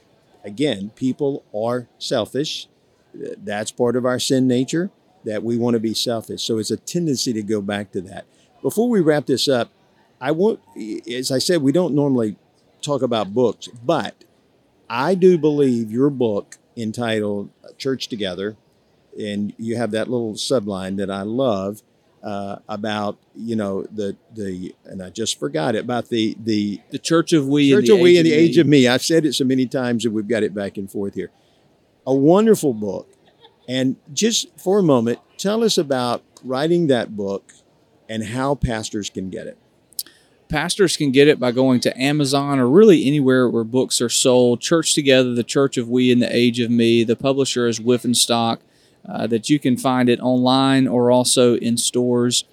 again, 0.43 0.91
people 0.95 1.43
are 1.53 1.87
selfish. 1.99 2.67
That's 3.13 3.71
part 3.71 3.95
of 3.95 4.05
our 4.05 4.17
sin 4.17 4.47
nature 4.47 4.89
that 5.23 5.43
we 5.43 5.55
want 5.55 5.75
to 5.75 5.79
be 5.79 5.93
selfish. 5.93 6.41
So 6.41 6.57
it's 6.57 6.71
a 6.71 6.77
tendency 6.77 7.31
to 7.33 7.43
go 7.43 7.61
back 7.61 7.91
to 7.91 8.01
that. 8.01 8.25
Before 8.63 8.89
we 8.89 9.01
wrap 9.01 9.27
this 9.27 9.47
up, 9.47 9.69
I 10.19 10.31
want, 10.31 10.59
as 11.11 11.31
I 11.31 11.37
said, 11.37 11.61
we 11.61 11.71
don't 11.71 11.93
normally 11.93 12.37
talk 12.81 13.03
about 13.03 13.33
books, 13.33 13.67
but 13.67 14.23
I 14.89 15.15
do 15.15 15.37
believe 15.37 15.91
your 15.91 16.09
book 16.09 16.57
entitled 16.77 17.49
Church 17.77 18.07
Together, 18.07 18.57
and 19.17 19.53
you 19.57 19.77
have 19.77 19.91
that 19.91 20.09
little 20.09 20.33
subline 20.33 20.97
that 20.97 21.09
I 21.09 21.21
love 21.21 21.81
uh, 22.23 22.57
about 22.67 23.17
you 23.35 23.55
know 23.55 23.83
the 23.83 24.15
the 24.33 24.75
and 24.85 25.01
I 25.01 25.09
just 25.09 25.39
forgot 25.39 25.75
it 25.75 25.79
about 25.79 26.09
the 26.09 26.35
the 26.43 26.81
the 26.89 26.99
Church 26.99 27.33
of 27.33 27.47
We 27.47 27.69
Church 27.69 27.89
of 27.89 27.99
We 27.99 28.17
in 28.17 28.23
the 28.23 28.33
Age 28.33 28.57
of 28.57 28.67
Me. 28.67 28.87
I've 28.87 29.03
said 29.03 29.25
it 29.25 29.33
so 29.33 29.45
many 29.45 29.67
times 29.67 30.03
that 30.03 30.11
we've 30.11 30.27
got 30.27 30.43
it 30.43 30.53
back 30.53 30.77
and 30.77 30.91
forth 30.91 31.13
here. 31.13 31.31
A 32.07 32.13
wonderful 32.13 32.73
book, 32.73 33.07
and 33.67 33.95
just 34.13 34.47
for 34.59 34.79
a 34.79 34.83
moment, 34.83 35.19
tell 35.37 35.63
us 35.63 35.77
about 35.77 36.23
writing 36.43 36.87
that 36.87 37.15
book 37.15 37.53
and 38.09 38.23
how 38.23 38.55
pastors 38.55 39.09
can 39.09 39.29
get 39.29 39.47
it. 39.47 39.57
Pastors 40.47 40.95
can 40.95 41.11
get 41.11 41.27
it 41.27 41.39
by 41.39 41.51
going 41.51 41.79
to 41.81 41.99
Amazon 41.99 42.59
or 42.59 42.69
really 42.69 43.05
anywhere 43.05 43.49
where 43.49 43.63
books 43.63 43.99
are 43.99 44.09
sold. 44.09 44.61
Church 44.61 44.93
Together, 44.93 45.33
the 45.33 45.43
Church 45.43 45.77
of 45.77 45.89
We 45.89 46.11
in 46.11 46.19
the 46.19 46.33
Age 46.33 46.59
of 46.59 46.69
Me. 46.69 47.03
The 47.03 47.15
publisher 47.15 47.67
is 47.67 47.81
Stock 48.13 48.61
uh, 49.07 49.27
that 49.27 49.49
you 49.49 49.59
can 49.59 49.77
find 49.77 50.09
it 50.09 50.19
online 50.19 50.87
or 50.87 51.11
also 51.11 51.55
in 51.55 51.77
stores. 51.77 52.45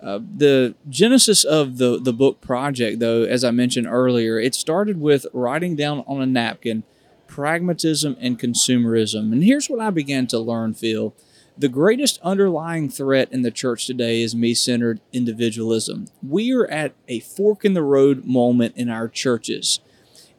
Uh, 0.00 0.18
the 0.36 0.74
genesis 0.88 1.44
of 1.44 1.78
the, 1.78 1.98
the 2.00 2.12
book 2.12 2.40
project, 2.40 2.98
though, 2.98 3.22
as 3.22 3.44
I 3.44 3.52
mentioned 3.52 3.86
earlier, 3.86 4.38
it 4.38 4.54
started 4.54 5.00
with 5.00 5.26
writing 5.32 5.76
down 5.76 6.02
on 6.06 6.20
a 6.20 6.26
napkin 6.26 6.82
pragmatism 7.28 8.16
and 8.20 8.38
consumerism. 8.38 9.32
And 9.32 9.42
here's 9.42 9.70
what 9.70 9.80
I 9.80 9.90
began 9.90 10.26
to 10.28 10.38
learn, 10.38 10.74
Phil. 10.74 11.14
The 11.56 11.68
greatest 11.68 12.18
underlying 12.22 12.88
threat 12.88 13.30
in 13.30 13.42
the 13.42 13.50
church 13.50 13.86
today 13.86 14.22
is 14.22 14.34
me 14.34 14.54
centered 14.54 15.00
individualism. 15.12 16.06
We 16.26 16.50
are 16.52 16.66
at 16.66 16.94
a 17.08 17.20
fork 17.20 17.64
in 17.64 17.74
the 17.74 17.82
road 17.82 18.24
moment 18.24 18.74
in 18.76 18.88
our 18.88 19.06
churches. 19.06 19.80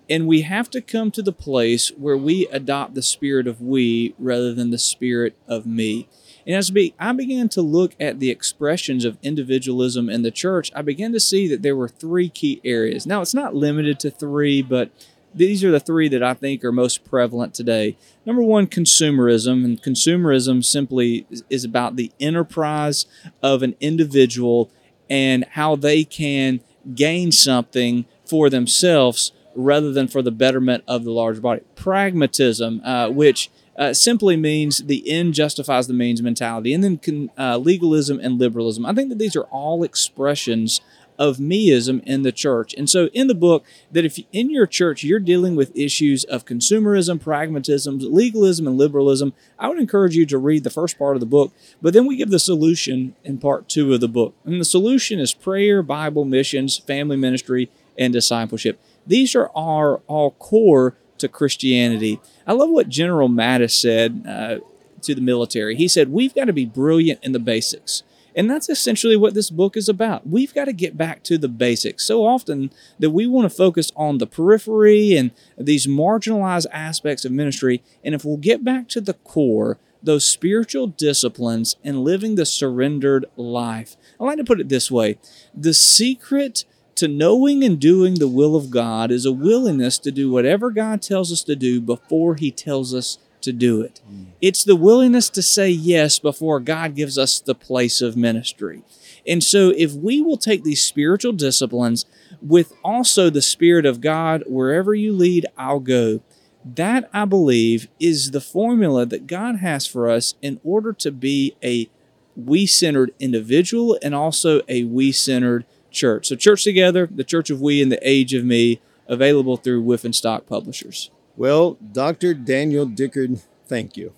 And 0.10 0.28
we 0.28 0.42
have 0.42 0.70
to 0.72 0.82
come 0.82 1.12
to 1.12 1.22
the 1.22 1.32
place 1.32 1.90
where 1.90 2.18
we 2.18 2.48
adopt 2.48 2.96
the 2.96 3.02
spirit 3.02 3.48
of 3.48 3.62
we 3.62 4.16
rather 4.18 4.54
than 4.54 4.72
the 4.72 4.78
spirit 4.78 5.38
of 5.48 5.66
me. 5.66 6.10
And 6.46 6.56
as 6.56 6.72
I 7.00 7.14
began 7.14 7.48
to 7.50 7.62
look 7.62 7.96
at 8.00 8.20
the 8.20 8.30
expressions 8.30 9.06
of 9.06 9.18
individualism 9.22 10.10
in 10.10 10.24
the 10.24 10.32
church, 10.32 10.72
I 10.76 10.82
began 10.82 11.14
to 11.14 11.20
see 11.20 11.48
that 11.48 11.62
there 11.62 11.76
were 11.76 11.88
three 11.88 12.28
key 12.28 12.60
areas. 12.66 13.06
Now, 13.06 13.22
it's 13.22 13.34
not 13.34 13.56
limited 13.56 14.00
to 14.02 14.12
three, 14.12 14.62
but 14.62 14.90
these 15.34 15.64
are 15.64 15.72
the 15.72 15.80
three 15.80 16.08
that 16.10 16.24
I 16.24 16.34
think 16.34 16.64
are 16.64 16.72
most 16.72 17.04
prevalent 17.04 17.54
today. 17.54 17.98
Number 18.26 18.42
one, 18.42 18.68
consumerism. 18.68 19.64
And 19.64 19.82
consumerism 19.82 20.64
simply 20.64 21.26
is 21.50 21.64
about 21.64 21.96
the 21.96 22.12
enterprise 22.20 23.06
of 23.42 23.64
an 23.64 23.76
individual 23.80 24.72
and 25.10 25.46
how 25.52 25.76
they 25.76 26.04
can 26.04 26.62
gain 26.96 27.32
something 27.32 28.06
for 28.26 28.50
themselves 28.50 29.32
rather 29.56 29.92
than 29.92 30.08
for 30.08 30.22
the 30.22 30.32
betterment 30.32 30.84
of 30.88 31.04
the 31.04 31.12
larger 31.12 31.42
body. 31.42 31.62
Pragmatism, 31.76 32.82
uh, 32.84 33.10
which 33.10 33.52
uh, 33.78 33.94
simply 33.94 34.38
means 34.38 34.80
the 34.80 35.10
end 35.10 35.34
justifies 35.34 35.88
the 35.88 35.94
means 35.94 36.22
mentality, 36.22 36.74
and 36.74 36.84
then 36.84 36.98
can, 36.98 37.32
uh, 37.38 37.58
legalism 37.58 38.20
and 38.20 38.40
liberalism. 38.40 38.86
I 38.86 38.94
think 38.94 39.10
that 39.10 39.18
these 39.18 39.36
are 39.36 39.46
all 39.46 39.84
expressions 39.84 40.82
of 41.24 41.38
meism 41.38 42.04
in 42.04 42.24
the 42.24 42.34
church. 42.34 42.74
And 42.74 42.90
so 42.90 43.06
in 43.14 43.28
the 43.28 43.34
book, 43.34 43.66
that 43.94 44.04
if 44.04 44.20
in 44.34 44.50
your 44.50 44.68
church 44.68 45.06
you're 45.06 45.22
dealing 45.22 45.56
with 45.56 45.74
issues 45.74 46.26
of 46.26 46.44
consumerism, 46.44 47.22
pragmatism, 47.22 48.00
legalism, 48.00 48.68
and 48.68 48.78
liberalism, 48.78 49.32
I 49.58 49.70
would 49.70 49.80
encourage 49.80 50.18
you 50.18 50.26
to 50.26 50.38
read 50.38 50.66
the 50.66 50.70
first 50.70 51.00
part 51.00 51.16
of 51.16 51.22
the 51.22 51.26
book. 51.26 51.54
But 51.82 51.94
then 51.94 52.06
we 52.06 52.18
give 52.18 52.30
the 52.30 52.40
solution 52.40 53.16
in 53.24 53.38
part 53.38 53.70
two 53.70 53.94
of 53.94 54.02
the 54.02 54.10
book. 54.10 54.36
And 54.44 54.60
the 54.60 54.66
solution 54.66 55.18
is 55.18 55.34
prayer, 55.34 55.82
Bible, 55.82 56.26
missions, 56.26 56.78
family 56.78 57.16
ministry, 57.16 57.72
and 57.98 58.12
discipleship. 58.12 58.82
These 59.08 59.34
are 59.34 59.50
our 59.56 59.98
all 60.08 60.32
core 60.32 60.98
to 61.20 61.30
Christianity. 61.30 62.20
I 62.46 62.52
love 62.52 62.70
what 62.70 62.90
General 62.90 63.30
Mattis 63.30 63.72
said 63.72 64.26
uh, 64.28 64.60
to 65.04 65.16
the 65.16 65.22
military. 65.22 65.78
He 65.78 65.88
said, 65.88 66.12
We've 66.12 66.36
got 66.36 66.46
to 66.46 66.54
be 66.54 66.66
brilliant 66.66 67.24
in 67.24 67.32
the 67.32 67.40
basics. 67.40 68.04
And 68.36 68.50
that's 68.50 68.70
essentially 68.70 69.16
what 69.16 69.34
this 69.34 69.50
book 69.50 69.78
is 69.78 69.88
about. 69.88 70.28
We've 70.28 70.54
got 70.54 70.66
to 70.66 70.74
get 70.74 70.98
back 70.98 71.24
to 71.24 71.38
the 71.38 71.48
basics. 71.48 72.04
So 72.04 72.26
often 72.26 72.72
that 73.00 73.12
we 73.12 73.28
want 73.28 73.50
to 73.50 73.56
focus 73.56 73.92
on 73.96 74.18
the 74.18 74.28
periphery 74.28 75.16
and 75.16 75.32
these 75.58 75.88
marginalized 75.88 76.68
aspects 76.72 77.26
of 77.26 77.32
ministry. 77.32 77.84
And 78.04 78.16
if 78.16 78.26
we'll 78.26 78.38
get 78.38 78.64
back 78.64 78.88
to 78.90 79.02
the 79.02 79.14
core, 79.14 79.78
those 80.02 80.26
spiritual 80.26 80.88
disciplines 80.88 81.78
and 81.84 82.04
living 82.04 82.36
the 82.36 82.46
surrendered 82.46 83.26
life. 83.38 83.96
I 84.20 84.26
like 84.26 84.38
to 84.38 84.44
put 84.44 84.60
it 84.60 84.70
this 84.70 84.92
way 84.92 85.18
the 85.56 85.74
secret 85.74 86.66
to 86.96 87.08
knowing 87.08 87.64
and 87.64 87.80
doing 87.80 88.16
the 88.16 88.28
will 88.28 88.56
of 88.56 88.70
God 88.70 89.10
is 89.12 89.26
a 89.26 89.32
willingness 89.32 89.98
to 90.00 90.12
do 90.12 90.30
whatever 90.30 90.70
God 90.70 91.02
tells 91.02 91.32
us 91.32 91.44
to 91.44 91.56
do 91.56 91.82
before 91.82 92.36
He 92.36 92.52
tells 92.52 92.94
us 92.94 93.18
to 93.44 93.54
do 93.54 93.82
it. 93.82 94.02
It's 94.42 94.64
the 94.64 94.76
willingness 94.76 95.30
to 95.32 95.42
say 95.42 95.70
yes 95.70 96.20
before 96.20 96.60
God 96.60 96.96
gives 96.96 97.18
us 97.18 97.40
the 97.40 97.56
place 97.56 98.02
of 98.02 98.18
ministry. 98.18 98.84
And 99.26 99.44
so, 99.44 99.70
if 99.70 99.94
we 99.94 100.22
will 100.22 100.38
take 100.38 100.64
these 100.64 100.82
spiritual 100.82 101.32
disciplines 101.32 102.06
with 102.42 102.74
also 102.84 103.30
the 103.30 103.42
Spirit 103.42 103.86
of 103.86 104.02
God, 104.02 104.44
wherever 104.48 104.94
you 104.94 105.14
lead, 105.14 105.46
I'll 105.58 105.80
go. 105.80 106.22
That, 106.66 107.10
I 107.14 107.26
believe, 107.26 107.88
is 108.00 108.32
the 108.32 108.42
formula 108.42 109.06
that 109.06 109.28
God 109.28 109.58
has 109.58 109.86
for 109.86 110.10
us 110.10 110.36
in 110.42 110.60
order 110.64 110.94
to 110.94 111.12
be 111.12 111.56
a 111.64 111.90
we 112.36 112.66
centered 112.66 113.14
individual 113.20 113.98
and 114.02 114.16
also 114.16 114.62
a 114.68 114.84
we 114.84 115.12
centered 115.12 115.66
church. 115.92 116.28
So, 116.28 116.36
Church 116.36 116.64
Together, 116.64 117.08
the 117.10 117.24
Church 117.24 117.50
of 117.50 117.62
We, 117.62 117.82
and 117.82 117.92
the 117.92 118.08
Age 118.08 118.34
of 118.34 118.44
Me, 118.44 118.82
available 119.08 119.58
through 119.58 119.98
Stock 120.14 120.46
Publishers. 120.46 121.12
Well, 121.36 121.78
Dr. 121.92 122.34
Daniel 122.34 122.86
Dickard, 122.86 123.42
thank 123.68 123.98
you. 123.98 124.14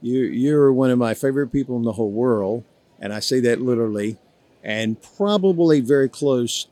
You 0.00 0.20
you're 0.22 0.72
one 0.72 0.90
of 0.90 0.98
my 0.98 1.14
favorite 1.14 1.48
people 1.48 1.76
in 1.76 1.82
the 1.82 1.92
whole 1.92 2.10
world, 2.10 2.64
and 2.98 3.12
I 3.12 3.20
say 3.20 3.40
that 3.40 3.60
literally, 3.60 4.18
and 4.62 4.96
probably 5.16 5.80
very 5.80 6.08
close 6.08 6.68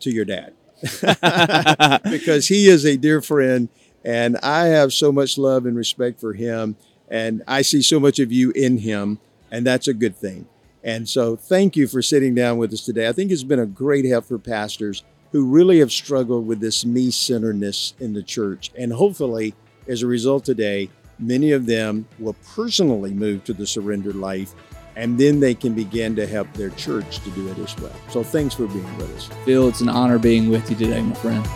to 0.00 0.10
your 0.10 0.24
dad. 0.24 0.54
because 2.10 2.48
he 2.48 2.66
is 2.66 2.84
a 2.84 2.96
dear 2.96 3.20
friend 3.22 3.68
and 4.04 4.36
I 4.38 4.66
have 4.66 4.92
so 4.92 5.12
much 5.12 5.38
love 5.38 5.64
and 5.64 5.76
respect 5.76 6.20
for 6.20 6.32
him 6.32 6.76
and 7.08 7.42
I 7.46 7.62
see 7.62 7.82
so 7.82 8.00
much 8.00 8.18
of 8.18 8.32
you 8.32 8.50
in 8.50 8.78
him 8.78 9.20
and 9.50 9.64
that's 9.64 9.86
a 9.86 9.94
good 9.94 10.16
thing. 10.16 10.48
And 10.82 11.08
so 11.08 11.36
thank 11.36 11.76
you 11.76 11.86
for 11.86 12.02
sitting 12.02 12.34
down 12.34 12.58
with 12.58 12.72
us 12.72 12.84
today. 12.84 13.08
I 13.08 13.12
think 13.12 13.30
it's 13.30 13.44
been 13.44 13.60
a 13.60 13.66
great 13.66 14.04
help 14.06 14.24
for 14.24 14.40
pastors 14.40 15.04
who 15.32 15.46
really 15.46 15.80
have 15.80 15.90
struggled 15.90 16.46
with 16.46 16.60
this 16.60 16.84
me 16.84 17.10
centeredness 17.10 17.94
in 17.98 18.12
the 18.12 18.22
church. 18.22 18.70
And 18.78 18.92
hopefully, 18.92 19.54
as 19.88 20.02
a 20.02 20.06
result 20.06 20.44
today, 20.44 20.90
many 21.18 21.52
of 21.52 21.66
them 21.66 22.06
will 22.18 22.36
personally 22.54 23.12
move 23.12 23.42
to 23.44 23.52
the 23.52 23.66
surrendered 23.66 24.16
life 24.16 24.54
and 24.94 25.18
then 25.18 25.40
they 25.40 25.54
can 25.54 25.72
begin 25.72 26.14
to 26.16 26.26
help 26.26 26.52
their 26.52 26.70
church 26.70 27.20
to 27.20 27.30
do 27.30 27.48
it 27.48 27.58
as 27.58 27.74
well. 27.78 27.94
So 28.10 28.22
thanks 28.22 28.54
for 28.54 28.66
being 28.66 28.98
with 28.98 29.16
us. 29.16 29.30
Phil, 29.44 29.68
it's 29.68 29.80
an 29.80 29.88
honor 29.88 30.18
being 30.18 30.50
with 30.50 30.68
you 30.70 30.76
today, 30.76 31.00
my 31.00 31.14
friend. 31.14 31.46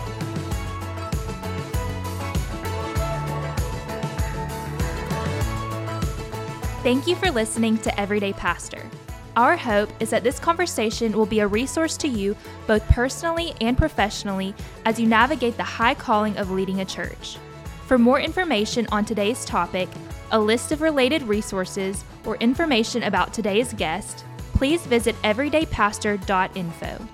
Thank 6.83 7.05
you 7.05 7.15
for 7.15 7.29
listening 7.29 7.77
to 7.79 7.99
Everyday 7.99 8.33
Pastor. 8.33 8.89
Our 9.37 9.55
hope 9.55 9.91
is 9.99 10.09
that 10.09 10.23
this 10.23 10.39
conversation 10.39 11.15
will 11.15 11.27
be 11.27 11.41
a 11.41 11.47
resource 11.47 11.95
to 11.97 12.07
you 12.07 12.35
both 12.65 12.83
personally 12.89 13.53
and 13.61 13.77
professionally 13.77 14.55
as 14.83 14.99
you 14.99 15.05
navigate 15.07 15.55
the 15.57 15.63
high 15.63 15.93
calling 15.93 16.35
of 16.37 16.49
leading 16.49 16.81
a 16.81 16.85
church. 16.85 17.37
For 17.85 17.99
more 17.99 18.19
information 18.19 18.87
on 18.91 19.05
today's 19.05 19.45
topic, 19.45 19.89
a 20.31 20.39
list 20.39 20.71
of 20.71 20.81
related 20.81 21.21
resources, 21.21 22.03
or 22.25 22.35
information 22.37 23.03
about 23.03 23.31
today's 23.31 23.73
guest, 23.73 24.25
please 24.53 24.87
visit 24.87 25.15
everydaypastor.info. 25.21 27.07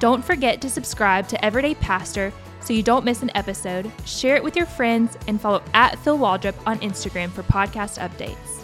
Don't 0.00 0.24
forget 0.24 0.60
to 0.60 0.68
subscribe 0.68 1.28
to 1.28 1.44
Everyday 1.44 1.76
Pastor 1.76 2.32
so 2.58 2.72
you 2.72 2.82
don't 2.82 3.04
miss 3.04 3.22
an 3.22 3.30
episode, 3.36 3.90
share 4.04 4.34
it 4.34 4.42
with 4.42 4.56
your 4.56 4.66
friends, 4.66 5.16
and 5.28 5.40
follow 5.40 5.62
at 5.74 5.96
Phil 6.00 6.18
Waldrep 6.18 6.56
on 6.66 6.80
Instagram 6.80 7.30
for 7.30 7.44
podcast 7.44 8.00
updates. 8.00 8.61